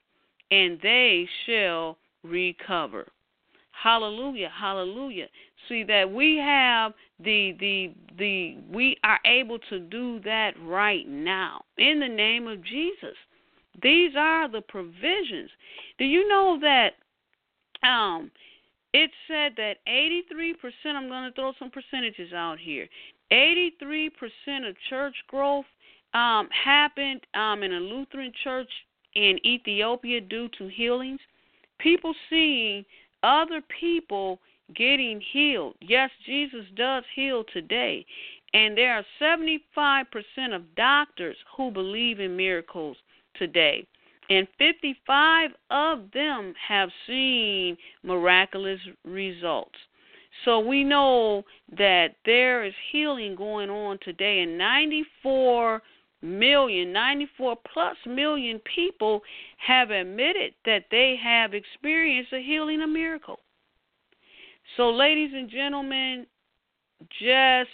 and 0.49 0.79
they 0.81 1.27
shall 1.45 1.97
recover. 2.23 3.07
Hallelujah, 3.71 4.49
hallelujah. 4.49 5.27
See 5.67 5.83
that 5.83 6.11
we 6.11 6.37
have 6.37 6.93
the 7.19 7.55
the 7.59 7.93
the 8.17 8.57
we 8.71 8.97
are 9.03 9.19
able 9.25 9.59
to 9.69 9.79
do 9.79 10.19
that 10.21 10.53
right 10.61 11.07
now 11.07 11.63
in 11.77 11.99
the 11.99 12.07
name 12.07 12.47
of 12.47 12.63
Jesus. 12.63 13.15
These 13.81 14.13
are 14.17 14.49
the 14.49 14.61
provisions. 14.61 15.49
Do 15.97 16.05
you 16.05 16.27
know 16.27 16.59
that 16.61 16.93
um 17.87 18.31
it 18.93 19.11
said 19.27 19.53
that 19.57 19.75
83%, 19.87 20.55
I'm 20.85 21.07
going 21.07 21.29
to 21.29 21.35
throw 21.35 21.53
some 21.59 21.69
percentages 21.69 22.33
out 22.33 22.57
here. 22.57 22.87
83% 23.31 24.09
of 24.67 24.75
church 24.89 25.15
growth 25.27 25.65
um, 26.13 26.47
happened 26.49 27.21
um, 27.33 27.63
in 27.63 27.73
a 27.73 27.79
Lutheran 27.79 28.31
church 28.43 28.69
in 29.13 29.37
Ethiopia 29.45 30.21
due 30.21 30.49
to 30.57 30.67
healings. 30.67 31.19
People 31.79 32.13
seeing 32.29 32.85
other 33.23 33.61
people 33.79 34.39
getting 34.75 35.21
healed. 35.31 35.75
Yes, 35.81 36.09
Jesus 36.25 36.65
does 36.75 37.03
heal 37.15 37.43
today. 37.53 38.05
And 38.53 38.77
there 38.77 38.95
are 38.95 39.05
75% 39.21 40.05
of 40.55 40.75
doctors 40.75 41.35
who 41.55 41.69
believe 41.69 42.19
in 42.19 42.35
miracles 42.35 42.97
today. 43.37 43.85
And 44.29 44.47
55 44.57 45.51
of 45.69 46.11
them 46.13 46.53
have 46.67 46.89
seen 47.07 47.77
miraculous 48.03 48.79
results. 49.05 49.77
So 50.45 50.59
we 50.59 50.83
know 50.83 51.43
that 51.77 52.15
there 52.25 52.65
is 52.65 52.73
healing 52.91 53.35
going 53.35 53.69
on 53.69 53.97
today, 54.03 54.41
and 54.41 54.57
94 54.57 55.81
million, 56.21 56.91
94 56.91 57.55
plus 57.73 57.95
million 58.05 58.59
people 58.75 59.21
have 59.57 59.91
admitted 59.91 60.53
that 60.65 60.85
they 60.91 61.15
have 61.21 61.53
experienced 61.53 62.33
a 62.33 62.39
healing, 62.39 62.81
a 62.81 62.87
miracle. 62.87 63.39
So, 64.75 64.89
ladies 64.89 65.31
and 65.33 65.49
gentlemen, 65.49 66.27
just 67.19 67.69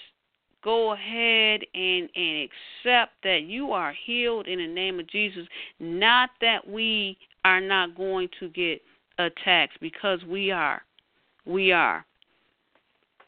go 0.64 0.94
ahead 0.94 1.62
and, 1.74 2.10
and 2.16 2.50
accept 2.50 3.12
that 3.24 3.44
you 3.44 3.72
are 3.72 3.94
healed 4.06 4.48
in 4.48 4.60
the 4.60 4.68
name 4.68 5.00
of 5.00 5.08
Jesus. 5.10 5.46
Not 5.80 6.30
that 6.42 6.68
we 6.68 7.18
are 7.46 7.62
not 7.62 7.96
going 7.96 8.30
to 8.40 8.50
get 8.50 8.82
attacks, 9.20 9.76
because 9.82 10.24
we 10.24 10.52
are. 10.52 10.82
We 11.46 11.72
are. 11.72 12.06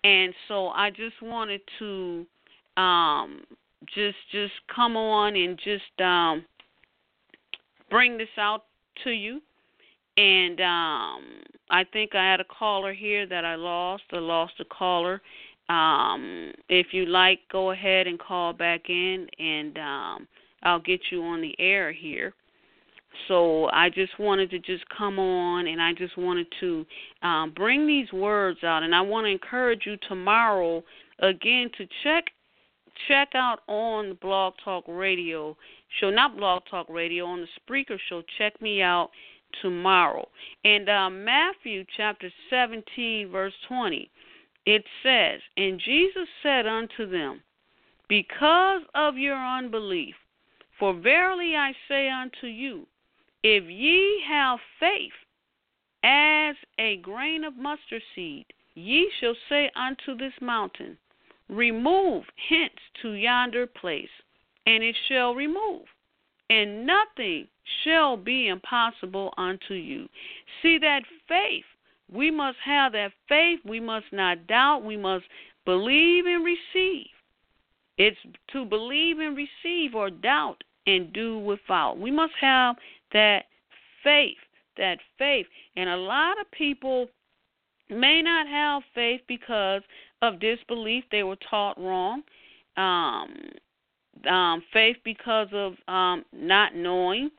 And 0.03 0.33
so 0.47 0.67
I 0.69 0.89
just 0.89 1.21
wanted 1.21 1.61
to 1.79 2.25
um, 2.77 3.41
just 3.93 4.17
just 4.31 4.53
come 4.73 4.95
on 4.95 5.35
and 5.35 5.59
just 5.63 6.01
um, 6.01 6.45
bring 7.89 8.17
this 8.17 8.29
out 8.37 8.65
to 9.03 9.11
you. 9.11 9.41
And 10.17 10.61
um, 10.61 11.23
I 11.69 11.83
think 11.91 12.15
I 12.15 12.23
had 12.23 12.39
a 12.39 12.45
caller 12.45 12.93
here 12.93 13.25
that 13.27 13.43
I 13.43 13.55
lost. 13.55 14.03
I 14.13 14.17
lost 14.17 14.53
a 14.59 14.65
caller. 14.65 15.21
Um, 15.69 16.51
if 16.69 16.87
you 16.91 17.05
like, 17.05 17.39
go 17.51 17.71
ahead 17.71 18.07
and 18.07 18.19
call 18.19 18.53
back 18.53 18.89
in, 18.89 19.27
and 19.39 19.77
um, 19.77 20.27
I'll 20.63 20.79
get 20.79 21.01
you 21.11 21.23
on 21.23 21.41
the 21.41 21.55
air 21.59 21.91
here. 21.91 22.33
So 23.27 23.69
I 23.71 23.89
just 23.89 24.19
wanted 24.19 24.49
to 24.51 24.59
just 24.59 24.83
come 24.95 25.19
on, 25.19 25.67
and 25.67 25.81
I 25.81 25.93
just 25.93 26.17
wanted 26.17 26.47
to 26.59 26.85
um, 27.23 27.53
bring 27.55 27.87
these 27.87 28.11
words 28.11 28.63
out, 28.63 28.83
and 28.83 28.93
I 28.93 29.01
want 29.01 29.25
to 29.25 29.31
encourage 29.31 29.85
you 29.85 29.97
tomorrow 30.07 30.83
again 31.19 31.69
to 31.77 31.87
check 32.03 32.25
check 33.07 33.29
out 33.35 33.59
on 33.67 34.17
Blog 34.21 34.53
Talk 34.63 34.83
Radio 34.87 35.57
show, 35.99 36.09
not 36.09 36.37
Blog 36.37 36.63
Talk 36.69 36.87
Radio, 36.89 37.25
on 37.25 37.41
the 37.41 37.47
Spreaker 37.59 37.97
show. 38.09 38.21
Check 38.37 38.61
me 38.61 38.81
out 38.81 39.09
tomorrow. 39.61 40.27
And 40.63 40.89
uh, 40.89 41.09
Matthew 41.09 41.85
chapter 41.97 42.29
17, 42.49 43.29
verse 43.31 43.53
20, 43.67 44.09
it 44.65 44.83
says, 45.03 45.41
And 45.57 45.79
Jesus 45.79 46.27
said 46.41 46.65
unto 46.65 47.09
them, 47.09 47.41
Because 48.09 48.81
of 48.93 49.17
your 49.17 49.37
unbelief, 49.37 50.15
for 50.79 50.93
verily 50.93 51.55
I 51.55 51.73
say 51.87 52.09
unto 52.09 52.47
you, 52.47 52.87
if 53.43 53.63
ye 53.69 54.23
have 54.27 54.59
faith 54.79 55.13
as 56.03 56.55
a 56.79 56.97
grain 56.97 57.43
of 57.43 57.55
mustard 57.55 58.01
seed, 58.15 58.45
ye 58.73 59.09
shall 59.19 59.35
say 59.49 59.71
unto 59.75 60.17
this 60.17 60.33
mountain, 60.41 60.97
Remove 61.47 62.23
hence 62.49 62.79
to 63.01 63.11
yonder 63.11 63.67
place, 63.67 64.09
and 64.65 64.83
it 64.83 64.95
shall 65.07 65.35
remove, 65.35 65.83
and 66.49 66.87
nothing 66.87 67.47
shall 67.83 68.17
be 68.17 68.47
impossible 68.47 69.33
unto 69.37 69.75
you. 69.75 70.07
See 70.61 70.79
that 70.79 71.03
faith. 71.27 71.65
We 72.11 72.31
must 72.31 72.57
have 72.63 72.91
that 72.93 73.11
faith. 73.27 73.59
We 73.65 73.79
must 73.79 74.05
not 74.11 74.47
doubt. 74.47 74.83
We 74.83 74.97
must 74.97 75.25
believe 75.65 76.25
and 76.25 76.45
receive. 76.45 77.07
It's 77.97 78.17
to 78.51 78.65
believe 78.65 79.19
and 79.19 79.37
receive 79.37 79.95
or 79.95 80.09
doubt 80.09 80.63
and 80.85 81.11
do 81.13 81.39
without. 81.39 81.97
We 81.97 82.11
must 82.11 82.33
have 82.39 82.75
that 83.13 83.45
faith, 84.03 84.37
that 84.77 84.99
faith. 85.17 85.47
And 85.75 85.89
a 85.89 85.97
lot 85.97 86.39
of 86.39 86.49
people 86.51 87.07
may 87.89 88.21
not 88.21 88.47
have 88.47 88.83
faith 88.93 89.21
because 89.27 89.81
of 90.21 90.39
disbelief. 90.39 91.03
They 91.11 91.23
were 91.23 91.37
taught 91.49 91.79
wrong. 91.79 92.23
Um, 92.77 93.33
um, 94.29 94.63
faith 94.73 94.97
because 95.03 95.47
of 95.53 95.73
um, 95.87 96.25
not 96.33 96.75
knowing, 96.75 97.29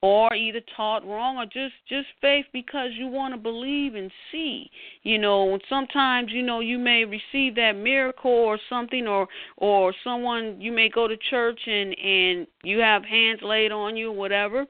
or 0.00 0.32
either 0.34 0.60
taught 0.76 1.04
wrong, 1.06 1.36
or 1.36 1.44
just 1.44 1.74
just 1.88 2.06
faith 2.20 2.46
because 2.52 2.90
you 2.96 3.08
want 3.08 3.34
to 3.34 3.38
believe 3.38 3.94
and 3.94 4.10
see. 4.30 4.70
You 5.02 5.18
know, 5.18 5.52
and 5.52 5.62
sometimes 5.68 6.30
you 6.32 6.42
know 6.42 6.60
you 6.60 6.78
may 6.78 7.04
receive 7.04 7.54
that 7.56 7.72
miracle 7.72 8.30
or 8.30 8.58
something, 8.68 9.06
or 9.06 9.26
or 9.56 9.92
someone 10.04 10.60
you 10.60 10.72
may 10.72 10.88
go 10.88 11.08
to 11.08 11.16
church 11.30 11.60
and 11.66 11.98
and 11.98 12.46
you 12.62 12.78
have 12.78 13.04
hands 13.04 13.40
laid 13.42 13.72
on 13.72 13.96
you, 13.96 14.10
or 14.10 14.16
whatever, 14.16 14.66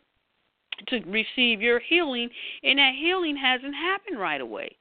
to 0.88 1.00
receive 1.00 1.60
your 1.60 1.80
healing, 1.80 2.30
and 2.62 2.78
that 2.78 2.92
healing 2.98 3.36
hasn't 3.36 3.74
happened 3.74 4.18
right 4.18 4.40
away 4.40 4.76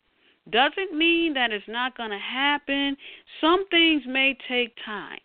doesn't 0.52 0.98
mean 0.98 1.34
that 1.34 1.52
it's 1.52 1.68
not 1.68 1.98
going 1.98 2.12
to 2.12 2.18
happen. 2.18 2.96
Some 3.42 3.68
things 3.70 4.04
may 4.08 4.38
take 4.48 4.74
time. 4.86 5.20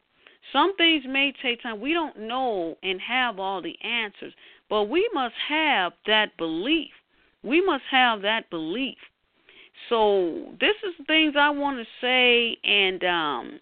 Some 0.52 0.76
things 0.76 1.04
may 1.06 1.32
take 1.42 1.62
time. 1.62 1.80
We 1.80 1.92
don't 1.92 2.18
know 2.18 2.76
and 2.82 3.00
have 3.00 3.38
all 3.38 3.62
the 3.62 3.76
answers, 3.82 4.34
but 4.72 4.84
we 4.84 5.06
must 5.12 5.34
have 5.50 5.92
that 6.06 6.34
belief. 6.38 6.88
We 7.42 7.62
must 7.62 7.82
have 7.90 8.22
that 8.22 8.48
belief. 8.48 8.96
So 9.90 10.46
this 10.60 10.74
is 10.82 10.94
the 10.98 11.04
things 11.04 11.34
I 11.38 11.50
want 11.50 11.76
to 11.76 11.84
say, 12.00 12.56
and 12.64 13.04
um, 13.04 13.60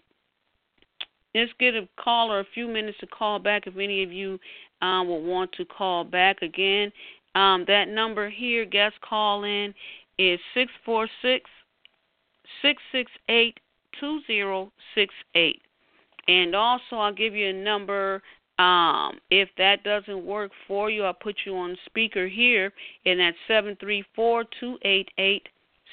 let's 1.35 1.51
get 1.59 1.75
a 1.75 1.85
caller 2.01 2.39
a 2.39 2.45
few 2.53 2.65
minutes 2.65 2.97
to 3.01 3.07
call 3.07 3.39
back 3.39 3.67
if 3.67 3.75
any 3.75 4.03
of 4.03 4.13
you 4.13 4.39
um, 4.81 5.09
will 5.09 5.21
want 5.21 5.51
to 5.57 5.65
call 5.65 6.05
back 6.05 6.43
again. 6.43 6.93
Um, 7.35 7.65
that 7.67 7.89
number 7.89 8.29
here, 8.29 8.63
guest 8.63 8.95
call 9.01 9.43
in, 9.43 9.73
is 10.17 10.39
646 10.53 11.43
668 12.61 13.59
2068. 13.99 15.61
And 16.29 16.55
also, 16.55 16.95
I'll 16.95 17.13
give 17.13 17.35
you 17.35 17.49
a 17.49 17.53
number. 17.53 18.23
Um, 18.61 19.19
if 19.31 19.49
that 19.57 19.83
doesn't 19.83 20.23
work 20.23 20.51
for 20.67 20.91
you, 20.91 21.03
I'll 21.03 21.13
put 21.13 21.35
you 21.45 21.55
on 21.57 21.75
speaker 21.85 22.27
here, 22.27 22.71
and 23.07 23.19
that's 23.19 23.37
734 23.47 24.43
288 24.59 25.47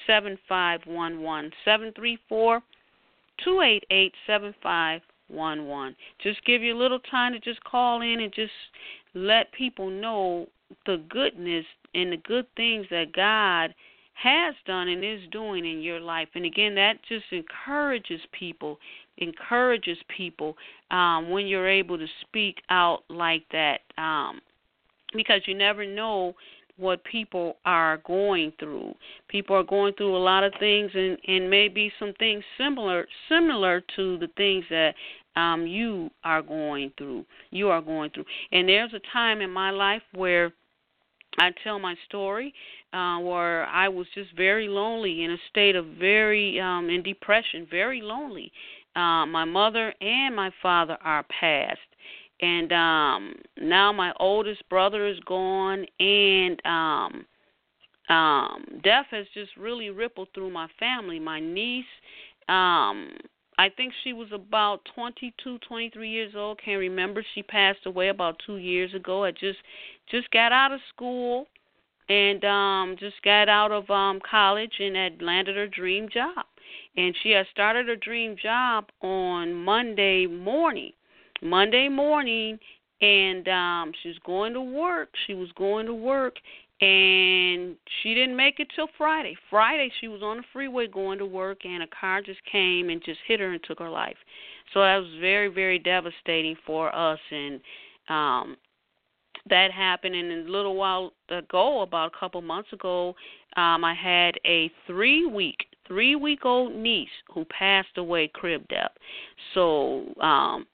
7511. 0.06 1.50
734 1.64 2.62
288 3.42 4.12
7511. 4.26 5.96
Just 6.22 6.44
give 6.44 6.62
you 6.62 6.76
a 6.76 6.78
little 6.78 6.98
time 6.98 7.32
to 7.32 7.40
just 7.40 7.64
call 7.64 8.02
in 8.02 8.20
and 8.20 8.34
just 8.34 8.52
let 9.14 9.50
people 9.52 9.88
know 9.88 10.46
the 10.84 11.02
goodness 11.08 11.64
and 11.94 12.12
the 12.12 12.18
good 12.18 12.46
things 12.54 12.86
that 12.90 13.14
God 13.14 13.74
has 14.22 14.54
done 14.66 14.88
and 14.88 15.04
is 15.04 15.20
doing 15.30 15.64
in 15.64 15.80
your 15.80 16.00
life. 16.00 16.28
And 16.34 16.44
again, 16.44 16.74
that 16.74 16.94
just 17.08 17.26
encourages 17.30 18.20
people, 18.32 18.78
encourages 19.18 19.98
people 20.16 20.56
um, 20.90 21.30
when 21.30 21.46
you're 21.46 21.68
able 21.68 21.98
to 21.98 22.06
speak 22.22 22.56
out 22.70 23.04
like 23.08 23.44
that, 23.52 23.80
um, 23.96 24.40
because 25.14 25.42
you 25.46 25.54
never 25.54 25.86
know 25.86 26.34
what 26.78 27.02
people 27.04 27.56
are 27.64 27.98
going 27.98 28.52
through. 28.58 28.94
People 29.28 29.56
are 29.56 29.64
going 29.64 29.94
through 29.94 30.16
a 30.16 30.18
lot 30.18 30.44
of 30.44 30.52
things, 30.58 30.90
and 30.94 31.18
and 31.26 31.50
maybe 31.50 31.92
some 31.98 32.12
things 32.18 32.42
similar 32.56 33.06
similar 33.28 33.82
to 33.96 34.18
the 34.18 34.28
things 34.36 34.64
that 34.70 34.94
um, 35.36 35.66
you 35.66 36.10
are 36.24 36.42
going 36.42 36.92
through. 36.96 37.24
You 37.50 37.68
are 37.68 37.82
going 37.82 38.10
through, 38.10 38.26
and 38.52 38.68
there's 38.68 38.94
a 38.94 39.00
time 39.12 39.40
in 39.40 39.50
my 39.50 39.70
life 39.70 40.02
where 40.14 40.52
I 41.38 41.50
tell 41.62 41.78
my 41.78 41.94
story 42.06 42.52
uh, 42.92 43.18
where 43.18 43.66
I 43.66 43.88
was 43.88 44.06
just 44.14 44.34
very 44.36 44.68
lonely 44.68 45.24
in 45.24 45.30
a 45.30 45.36
state 45.50 45.76
of 45.76 45.86
very 45.98 46.60
um, 46.60 46.88
in 46.90 47.02
depression, 47.02 47.66
very 47.70 48.00
lonely. 48.00 48.52
Uh, 48.96 49.26
my 49.26 49.44
mother 49.44 49.94
and 50.00 50.34
my 50.34 50.50
father 50.60 50.96
are 51.02 51.24
passed, 51.40 51.78
and 52.40 52.72
um, 52.72 53.34
now 53.60 53.92
my 53.92 54.12
oldest 54.18 54.68
brother 54.68 55.06
is 55.06 55.18
gone, 55.20 55.86
and 56.00 56.60
um, 56.64 57.26
um, 58.08 58.64
death 58.82 59.06
has 59.10 59.26
just 59.34 59.50
really 59.56 59.90
rippled 59.90 60.28
through 60.34 60.50
my 60.50 60.68
family. 60.78 61.18
My 61.18 61.40
niece 61.40 61.84
um 62.48 63.10
I 63.58 63.68
think 63.68 63.92
she 64.04 64.12
was 64.12 64.28
about 64.32 64.86
22, 64.94 65.58
23 65.66 66.08
years 66.08 66.32
old. 66.36 66.60
Can't 66.64 66.78
remember. 66.78 67.24
She 67.34 67.42
passed 67.42 67.84
away 67.86 68.08
about 68.08 68.40
2 68.46 68.58
years 68.58 68.94
ago. 68.94 69.24
I 69.24 69.32
just 69.32 69.58
just 70.10 70.30
got 70.30 70.52
out 70.52 70.72
of 70.72 70.80
school 70.94 71.46
and 72.08 72.42
um 72.44 72.96
just 72.98 73.20
got 73.22 73.48
out 73.48 73.72
of 73.72 73.90
um 73.90 74.20
college 74.28 74.72
and 74.78 74.96
had 74.96 75.20
landed 75.20 75.56
her 75.56 75.66
dream 75.66 76.08
job. 76.08 76.46
And 76.96 77.14
she 77.22 77.30
had 77.30 77.46
started 77.50 77.88
her 77.88 77.96
dream 77.96 78.36
job 78.40 78.86
on 79.02 79.52
Monday 79.52 80.26
morning. 80.26 80.92
Monday 81.42 81.88
morning 81.88 82.60
and 83.00 83.48
um 83.48 83.92
she 84.02 84.08
was 84.08 84.18
going 84.24 84.52
to 84.52 84.60
work. 84.62 85.08
She 85.26 85.34
was 85.34 85.50
going 85.56 85.86
to 85.86 85.94
work 85.94 86.36
and 86.80 87.74
she 88.02 88.14
didn't 88.14 88.36
make 88.36 88.60
it 88.60 88.68
till 88.76 88.88
Friday. 88.96 89.36
Friday 89.50 89.90
she 90.00 90.06
was 90.08 90.22
on 90.22 90.38
the 90.38 90.42
freeway 90.52 90.86
going 90.86 91.18
to 91.18 91.26
work 91.26 91.64
and 91.64 91.82
a 91.82 91.88
car 91.88 92.22
just 92.22 92.40
came 92.50 92.88
and 92.88 93.02
just 93.04 93.18
hit 93.26 93.40
her 93.40 93.52
and 93.52 93.62
took 93.64 93.80
her 93.80 93.90
life. 93.90 94.16
So 94.72 94.80
that 94.80 94.96
was 94.98 95.08
very 95.20 95.48
very 95.48 95.78
devastating 95.78 96.56
for 96.64 96.94
us 96.94 97.18
and 97.30 97.60
um 98.08 98.56
that 99.50 99.72
happened 99.72 100.14
and 100.14 100.46
a 100.46 100.50
little 100.50 100.76
while 100.76 101.12
ago 101.30 101.80
about 101.80 102.12
a 102.14 102.18
couple 102.18 102.40
months 102.42 102.72
ago 102.72 103.08
um 103.56 103.84
I 103.84 103.94
had 103.94 104.34
a 104.46 104.70
3 104.86 105.26
week 105.26 105.66
3 105.88 106.14
week 106.14 106.44
old 106.44 106.74
niece 106.74 107.08
who 107.34 107.44
passed 107.46 107.96
away 107.96 108.28
crib 108.32 108.68
death. 108.68 108.92
So 109.54 110.14
um 110.20 110.66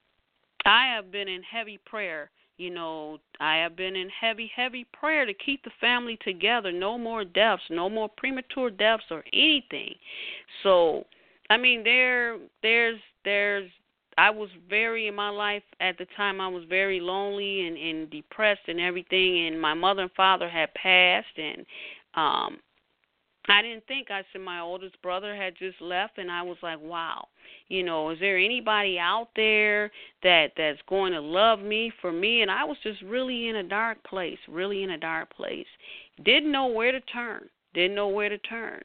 I 0.67 0.87
have 0.95 1.11
been 1.11 1.29
in 1.29 1.43
heavy 1.43 1.79
prayer 1.87 2.31
you 2.57 2.71
know, 2.71 3.19
I 3.41 3.57
have 3.57 3.77
been 3.77 3.97
in 3.97 4.09
heavy, 4.09 4.51
heavy 4.55 4.87
prayer 4.93 5.27
to 5.27 5.35
keep 5.35 5.63
the 5.65 5.71
family 5.81 6.19
together. 6.25 6.71
No 6.71 6.97
more 6.97 7.25
deaths, 7.25 7.63
no 7.71 7.89
more 7.91 8.09
premature 8.17 8.71
deaths 8.71 9.05
or 9.11 9.25
anything. 9.33 9.95
So, 10.63 11.05
I 11.51 11.57
mean, 11.57 11.83
there, 11.83 12.39
there's, 12.63 13.01
there's. 13.25 13.71
I 14.17 14.31
was 14.31 14.49
very 14.71 15.09
in 15.09 15.15
my 15.17 15.29
life 15.29 15.65
at 15.81 15.99
the 15.99 16.07
time. 16.17 16.41
I 16.41 16.47
was 16.47 16.63
very 16.69 17.01
lonely 17.01 17.67
and 17.67 17.77
and 17.77 18.09
depressed 18.11 18.61
and 18.69 18.79
everything. 18.79 19.49
And 19.49 19.61
my 19.61 19.75
mother 19.75 20.03
and 20.03 20.13
father 20.13 20.49
had 20.49 20.73
passed, 20.75 21.37
and 21.37 21.67
um, 22.15 22.59
I 23.49 23.63
didn't 23.63 23.87
think. 23.87 24.11
I 24.11 24.23
said 24.33 24.41
my 24.41 24.61
oldest 24.61 25.01
brother 25.03 25.37
had 25.37 25.55
just 25.59 25.81
left, 25.81 26.19
and 26.19 26.31
I 26.31 26.43
was 26.43 26.57
like, 26.63 26.81
wow 26.81 27.29
you 27.69 27.83
know 27.83 28.11
is 28.11 28.19
there 28.21 28.39
anybody 28.39 28.99
out 28.99 29.29
there 29.37 29.91
that 30.23 30.53
that's 30.57 30.81
going 30.89 31.13
to 31.13 31.21
love 31.21 31.61
me 31.61 31.93
for 32.01 32.13
me? 32.13 32.43
And 32.43 32.51
i 32.51 32.65
was 32.65 32.77
just 32.83 33.01
really 33.03 33.49
in 33.49 33.57
a 33.57 33.63
dark 33.63 34.03
place 34.05 34.39
really 34.49 34.83
in 34.83 34.91
a 34.91 34.99
dark 34.99 35.35
place. 35.35 35.67
Didn't 36.25 36.53
know 36.53 36.67
where 36.67 36.93
to 36.93 37.01
turn 37.01 37.49
didn't 37.75 37.97
know 37.97 38.09
where 38.09 38.29
to 38.29 38.39
turn. 38.39 38.81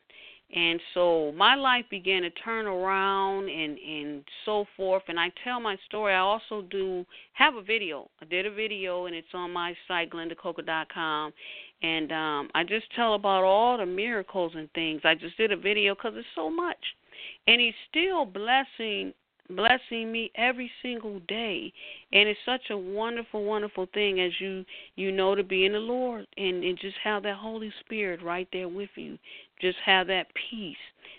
And 0.55 0.79
so 0.95 1.31
my 1.37 1.53
life 1.53 1.85
began 1.91 2.23
to 2.23 2.31
turn 2.31 2.65
around 2.65 3.49
and 3.49 3.77
and 3.77 4.23
so 4.45 4.65
forth. 4.75 5.03
And 5.07 5.19
i 5.19 5.31
tell 5.43 5.59
my 5.59 5.77
story. 5.87 6.13
I 6.13 6.19
also 6.19 6.63
do 6.71 7.05
have 7.33 7.53
a 7.53 7.61
video. 7.61 8.09
I 8.19 8.25
did 8.25 8.47
a 8.47 8.51
video 8.51 9.05
and 9.05 9.15
it's 9.15 9.27
on 9.33 9.51
my 9.51 9.75
site 9.87 10.09
glendacoker.com 10.09 11.33
and 11.81 12.11
um 12.11 12.49
i 12.55 12.63
just 12.63 12.85
tell 12.95 13.13
about 13.13 13.43
all 13.43 13.77
the 13.77 13.85
miracles 13.85 14.53
and 14.55 14.71
things. 14.73 15.01
I 15.03 15.15
just 15.15 15.37
did 15.37 15.51
a 15.51 15.57
video 15.57 15.95
because 15.95 16.13
it's 16.15 16.27
so 16.35 16.49
much. 16.49 16.77
And 17.47 17.59
he's 17.59 17.73
still 17.89 18.25
blessing 18.25 19.13
blessing 19.49 20.11
me 20.11 20.31
every 20.35 20.69
single 20.83 21.19
day. 21.27 21.73
And 22.13 22.29
it's 22.29 22.39
such 22.45 22.69
a 22.69 22.77
wonderful 22.77 23.43
wonderful 23.43 23.87
thing 23.93 24.19
as 24.19 24.31
you 24.39 24.63
you 24.95 25.11
know 25.11 25.35
to 25.35 25.43
be 25.43 25.65
in 25.65 25.73
the 25.73 25.79
lord 25.79 26.27
and 26.37 26.63
and 26.63 26.77
just 26.79 26.97
have 27.03 27.23
that 27.23 27.37
holy 27.37 27.73
spirit 27.79 28.21
right 28.21 28.47
there 28.53 28.69
with 28.69 28.89
you. 28.95 29.17
Just 29.61 29.77
have 29.85 30.07
that 30.07 30.27
peace 30.49 30.77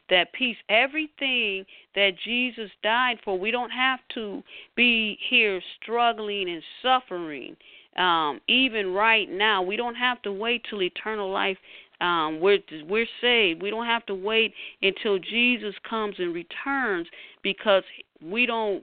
that 0.08 0.32
peace. 0.32 0.56
Everything 0.68 1.64
that 1.94 2.12
jesus 2.24 2.70
died 2.82 3.18
for 3.24 3.38
we 3.38 3.50
don't 3.50 3.70
have 3.70 4.00
to 4.14 4.42
be 4.76 5.18
here 5.28 5.60
struggling 5.80 6.48
and 6.50 6.62
suffering 6.82 7.56
um 7.96 8.40
even 8.48 8.92
right 8.92 9.30
now 9.30 9.62
we 9.62 9.76
don't 9.76 9.96
have 9.96 10.20
to 10.22 10.32
wait 10.32 10.64
till 10.68 10.82
eternal 10.82 11.30
life 11.30 11.58
um, 12.00 12.40
we're 12.40 12.60
we're 12.88 13.06
saved. 13.20 13.62
We 13.62 13.70
don't 13.70 13.86
have 13.86 14.06
to 14.06 14.14
wait 14.14 14.54
until 14.82 15.18
Jesus 15.18 15.74
comes 15.88 16.14
and 16.18 16.34
returns 16.34 17.06
because 17.42 17.82
we 18.22 18.46
don't. 18.46 18.82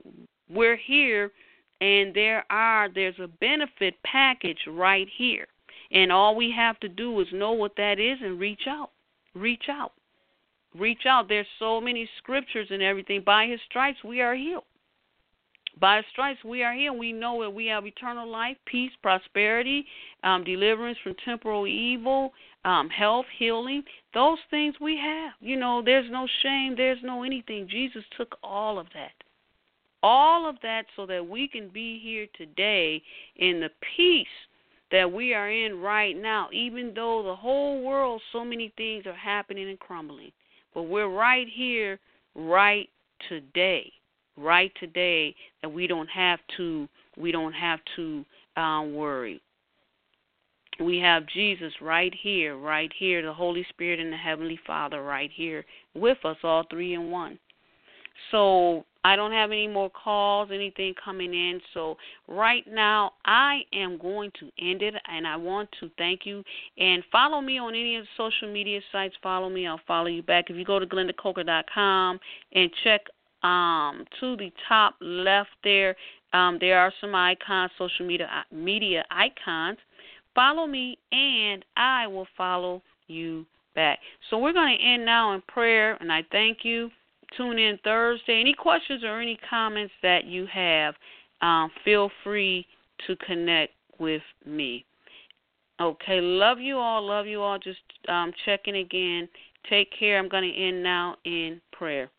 We're 0.50 0.76
here, 0.76 1.32
and 1.80 2.14
there 2.14 2.44
are 2.50 2.88
there's 2.92 3.18
a 3.20 3.26
benefit 3.26 3.94
package 4.04 4.58
right 4.68 5.08
here, 5.16 5.46
and 5.90 6.12
all 6.12 6.36
we 6.36 6.52
have 6.56 6.78
to 6.80 6.88
do 6.88 7.18
is 7.20 7.26
know 7.32 7.52
what 7.52 7.76
that 7.76 7.98
is 7.98 8.18
and 8.22 8.38
reach 8.38 8.62
out. 8.68 8.90
Reach 9.34 9.64
out. 9.68 9.92
Reach 10.78 11.06
out. 11.06 11.28
There's 11.28 11.46
so 11.58 11.80
many 11.80 12.08
scriptures 12.18 12.68
and 12.70 12.82
everything. 12.82 13.22
By 13.26 13.46
His 13.46 13.60
stripes 13.68 13.98
we 14.04 14.20
are 14.20 14.36
healed. 14.36 14.64
By 15.80 16.02
stripes 16.10 16.42
we 16.44 16.62
are 16.62 16.72
here. 16.72 16.92
We 16.92 17.12
know 17.12 17.42
that 17.42 17.50
we 17.50 17.66
have 17.66 17.86
eternal 17.86 18.28
life, 18.28 18.56
peace, 18.66 18.90
prosperity, 19.02 19.86
um, 20.24 20.42
deliverance 20.42 20.98
from 21.02 21.14
temporal 21.24 21.66
evil, 21.66 22.32
um, 22.64 22.88
health, 22.88 23.26
healing. 23.38 23.82
Those 24.14 24.38
things 24.50 24.74
we 24.80 24.96
have. 24.96 25.32
You 25.40 25.56
know, 25.56 25.82
there's 25.84 26.10
no 26.10 26.26
shame, 26.42 26.74
there's 26.76 26.98
no 27.02 27.22
anything. 27.22 27.68
Jesus 27.68 28.02
took 28.16 28.36
all 28.42 28.78
of 28.78 28.86
that. 28.94 29.12
All 30.02 30.48
of 30.48 30.56
that 30.62 30.86
so 30.96 31.06
that 31.06 31.26
we 31.26 31.48
can 31.48 31.68
be 31.68 32.00
here 32.02 32.26
today 32.36 33.02
in 33.36 33.60
the 33.60 33.70
peace 33.96 34.26
that 34.90 35.10
we 35.10 35.34
are 35.34 35.50
in 35.50 35.80
right 35.80 36.16
now, 36.16 36.48
even 36.52 36.92
though 36.94 37.22
the 37.22 37.36
whole 37.36 37.82
world, 37.82 38.22
so 38.32 38.44
many 38.44 38.72
things 38.76 39.06
are 39.06 39.12
happening 39.12 39.68
and 39.68 39.78
crumbling. 39.78 40.32
But 40.72 40.84
we're 40.84 41.08
right 41.08 41.46
here, 41.52 41.98
right 42.34 42.88
today 43.28 43.92
right 44.38 44.72
today 44.80 45.34
that 45.62 45.68
we 45.68 45.86
don't 45.86 46.08
have 46.08 46.38
to 46.56 46.88
we 47.16 47.32
don't 47.32 47.52
have 47.52 47.80
to 47.96 48.24
um, 48.56 48.94
worry. 48.94 49.40
We 50.80 50.98
have 50.98 51.26
Jesus 51.26 51.72
right 51.80 52.14
here, 52.22 52.56
right 52.56 52.92
here, 52.96 53.20
the 53.22 53.32
Holy 53.32 53.66
Spirit 53.70 53.98
and 53.98 54.12
the 54.12 54.16
Heavenly 54.16 54.58
Father 54.64 55.02
right 55.02 55.30
here 55.34 55.64
with 55.94 56.18
us, 56.24 56.36
all 56.44 56.64
three 56.70 56.94
in 56.94 57.10
one. 57.10 57.38
So 58.30 58.84
I 59.04 59.16
don't 59.16 59.32
have 59.32 59.50
any 59.50 59.68
more 59.68 59.90
calls, 59.90 60.50
anything 60.52 60.94
coming 61.02 61.32
in. 61.32 61.60
So 61.72 61.96
right 62.26 62.64
now 62.68 63.12
I 63.24 63.62
am 63.72 63.98
going 63.98 64.30
to 64.40 64.50
end 64.60 64.82
it 64.82 64.94
and 65.08 65.26
I 65.26 65.36
want 65.36 65.68
to 65.80 65.90
thank 65.98 66.26
you 66.26 66.44
and 66.76 67.02
follow 67.10 67.40
me 67.40 67.58
on 67.58 67.74
any 67.74 67.96
of 67.96 68.04
the 68.04 68.08
social 68.16 68.52
media 68.52 68.80
sites. 68.92 69.14
Follow 69.22 69.48
me, 69.48 69.66
I'll 69.66 69.80
follow 69.86 70.08
you 70.08 70.22
back. 70.22 70.50
If 70.50 70.56
you 70.56 70.64
go 70.64 70.78
to 70.78 70.86
glendacoker.com 70.86 72.20
and 72.52 72.70
check 72.84 73.02
um, 73.42 74.04
to 74.20 74.36
the 74.36 74.50
top 74.68 74.94
left 75.00 75.50
there, 75.64 75.96
um, 76.32 76.58
there 76.60 76.78
are 76.78 76.92
some 77.00 77.14
icons, 77.14 77.70
social 77.78 78.06
media 78.06 78.28
media 78.52 79.04
icons. 79.10 79.78
Follow 80.34 80.66
me, 80.66 80.98
and 81.10 81.64
I 81.76 82.06
will 82.06 82.26
follow 82.36 82.82
you 83.06 83.46
back. 83.74 83.98
So 84.28 84.38
we're 84.38 84.52
going 84.52 84.76
to 84.76 84.84
end 84.84 85.04
now 85.04 85.34
in 85.34 85.42
prayer, 85.48 85.96
and 86.00 86.12
I 86.12 86.22
thank 86.30 86.58
you. 86.62 86.90
Tune 87.36 87.58
in 87.58 87.78
Thursday. 87.84 88.40
Any 88.40 88.54
questions 88.54 89.02
or 89.04 89.20
any 89.20 89.38
comments 89.48 89.92
that 90.02 90.24
you 90.24 90.46
have, 90.52 90.94
um, 91.42 91.70
feel 91.84 92.10
free 92.24 92.66
to 93.06 93.16
connect 93.16 93.72
with 93.98 94.22
me. 94.46 94.84
Okay, 95.80 96.20
love 96.20 96.58
you 96.58 96.76
all. 96.76 97.06
Love 97.06 97.26
you 97.26 97.40
all. 97.40 97.58
Just 97.58 97.78
um, 98.08 98.32
checking 98.44 98.76
again. 98.76 99.28
Take 99.70 99.88
care. 99.96 100.18
I'm 100.18 100.28
going 100.28 100.50
to 100.50 100.56
end 100.60 100.82
now 100.82 101.16
in 101.24 101.60
prayer. 101.72 102.10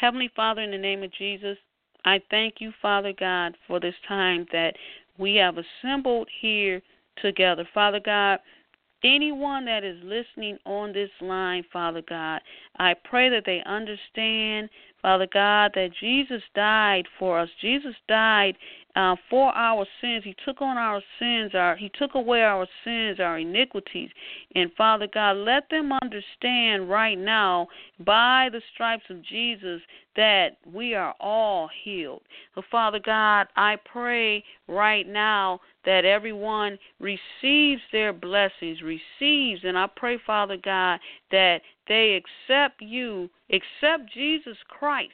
Heavenly 0.00 0.30
Father, 0.36 0.62
in 0.62 0.70
the 0.70 0.78
name 0.78 1.02
of 1.02 1.12
Jesus, 1.12 1.58
I 2.04 2.20
thank 2.30 2.60
you, 2.60 2.72
Father 2.80 3.12
God, 3.18 3.56
for 3.66 3.80
this 3.80 3.94
time 4.06 4.46
that 4.52 4.74
we 5.18 5.34
have 5.36 5.56
assembled 5.58 6.28
here 6.40 6.80
together. 7.20 7.68
Father 7.74 7.98
God, 7.98 8.38
anyone 9.02 9.64
that 9.64 9.82
is 9.82 9.98
listening 10.04 10.56
on 10.64 10.92
this 10.92 11.10
line, 11.20 11.64
Father 11.72 12.02
God, 12.08 12.40
I 12.78 12.94
pray 12.94 13.28
that 13.28 13.42
they 13.44 13.60
understand, 13.66 14.70
Father 15.02 15.26
God, 15.32 15.72
that 15.74 15.90
Jesus 15.98 16.42
died 16.54 17.06
for 17.18 17.40
us. 17.40 17.48
Jesus 17.60 17.94
died 18.06 18.56
uh, 18.98 19.14
for 19.30 19.54
our 19.54 19.86
sins. 20.00 20.24
He 20.24 20.34
took 20.44 20.60
on 20.60 20.76
our 20.76 21.00
sins. 21.20 21.52
Our 21.54 21.76
He 21.76 21.88
took 21.96 22.16
away 22.16 22.42
our 22.42 22.66
sins, 22.84 23.20
our 23.20 23.38
iniquities. 23.38 24.10
And 24.56 24.72
Father 24.76 25.06
God, 25.12 25.36
let 25.36 25.70
them 25.70 25.92
understand 26.02 26.90
right 26.90 27.16
now, 27.16 27.68
by 28.04 28.48
the 28.50 28.60
stripes 28.74 29.04
of 29.08 29.24
Jesus, 29.24 29.80
that 30.16 30.56
we 30.66 30.94
are 30.94 31.14
all 31.20 31.70
healed. 31.84 32.22
So 32.56 32.62
Father 32.72 32.98
God, 32.98 33.46
I 33.54 33.76
pray 33.90 34.42
right 34.66 35.06
now 35.06 35.60
that 35.84 36.04
everyone 36.04 36.76
receives 36.98 37.82
their 37.92 38.12
blessings, 38.12 38.82
receives, 38.82 39.60
and 39.62 39.78
I 39.78 39.86
pray, 39.94 40.18
Father 40.26 40.56
God, 40.56 40.98
that 41.30 41.60
they 41.86 42.20
accept 42.20 42.82
you, 42.82 43.30
accept 43.52 44.12
Jesus 44.12 44.56
Christ 44.68 45.12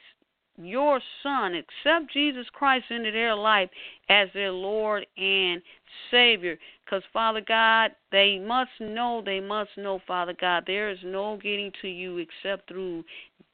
your 0.57 1.01
son, 1.21 1.53
accept 1.53 2.11
Jesus 2.13 2.45
Christ 2.53 2.85
into 2.89 3.11
their 3.11 3.35
life 3.35 3.69
as 4.09 4.29
their 4.33 4.51
Lord 4.51 5.05
and 5.17 5.61
Savior. 6.11 6.57
Because, 6.83 7.03
Father 7.11 7.41
God, 7.45 7.91
they 8.11 8.39
must 8.39 8.71
know, 8.79 9.21
they 9.25 9.39
must 9.39 9.71
know, 9.77 9.99
Father 10.07 10.35
God, 10.39 10.63
there 10.67 10.89
is 10.89 10.99
no 11.03 11.37
getting 11.37 11.71
to 11.81 11.87
you 11.87 12.17
except 12.17 12.67
through 12.69 13.03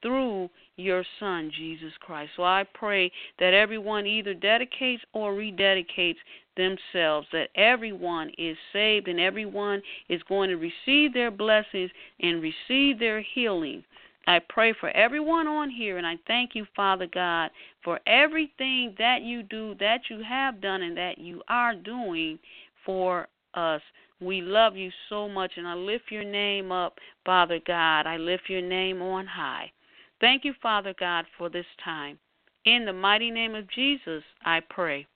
through 0.02 0.50
your 0.78 1.04
Son, 1.20 1.52
Jesus 1.56 1.94
Christ. 2.00 2.32
So 2.36 2.44
I 2.44 2.66
pray 2.74 3.12
that 3.40 3.54
everyone 3.54 4.06
either 4.08 4.34
dedicates 4.34 5.04
or 5.14 5.34
rededicates 5.34 6.16
themselves, 6.58 7.28
that 7.32 7.50
everyone 7.56 8.32
is 8.38 8.58
saved 8.74 9.08
and 9.08 9.20
everyone 9.20 9.82
is 10.10 10.22
going 10.28 10.50
to 10.50 10.56
receive 10.56 11.14
their 11.14 11.32
blessings 11.32 11.92
and 12.20 12.42
receive 12.42 13.00
their 13.00 13.22
healing. 13.22 13.84
I 14.28 14.40
pray 14.50 14.74
for 14.80 14.90
everyone 14.92 15.48
on 15.48 15.70
here, 15.70 15.98
and 15.98 16.06
I 16.06 16.18
thank 16.28 16.52
you, 16.54 16.66
Father 16.76 17.08
God, 17.12 17.50
for 17.84 18.00
everything 18.06 18.96
that 19.00 19.22
you 19.24 19.42
do, 19.44 19.76
that 19.80 20.02
you 20.10 20.22
have 20.28 20.62
done, 20.62 20.84
and 20.84 20.96
that 20.96 21.18
you 21.18 21.42
are 21.48 21.74
doing 21.76 22.38
for 22.86 23.28
us. 23.56 23.82
We 24.20 24.42
love 24.42 24.76
you 24.76 24.92
so 25.10 25.28
much, 25.28 25.54
and 25.58 25.68
I 25.68 25.74
lift 25.74 26.12
your 26.12 26.24
name 26.24 26.72
up, 26.72 27.00
Father 27.26 27.60
God. 27.66 28.06
I 28.06 28.18
lift 28.18 28.44
your 28.48 28.62
name 28.62 29.02
on 29.02 29.26
high. 29.26 29.72
Thank 30.20 30.46
you, 30.46 30.54
Father 30.62 30.94
God, 31.00 31.26
for 31.38 31.50
this 31.50 31.66
time. 31.84 32.20
In 32.66 32.86
the 32.86 32.94
mighty 32.94 33.32
name 33.32 33.56
of 33.56 33.68
Jesus, 33.72 34.24
I 34.46 34.60
pray. 34.70 35.08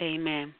Amen. 0.00 0.54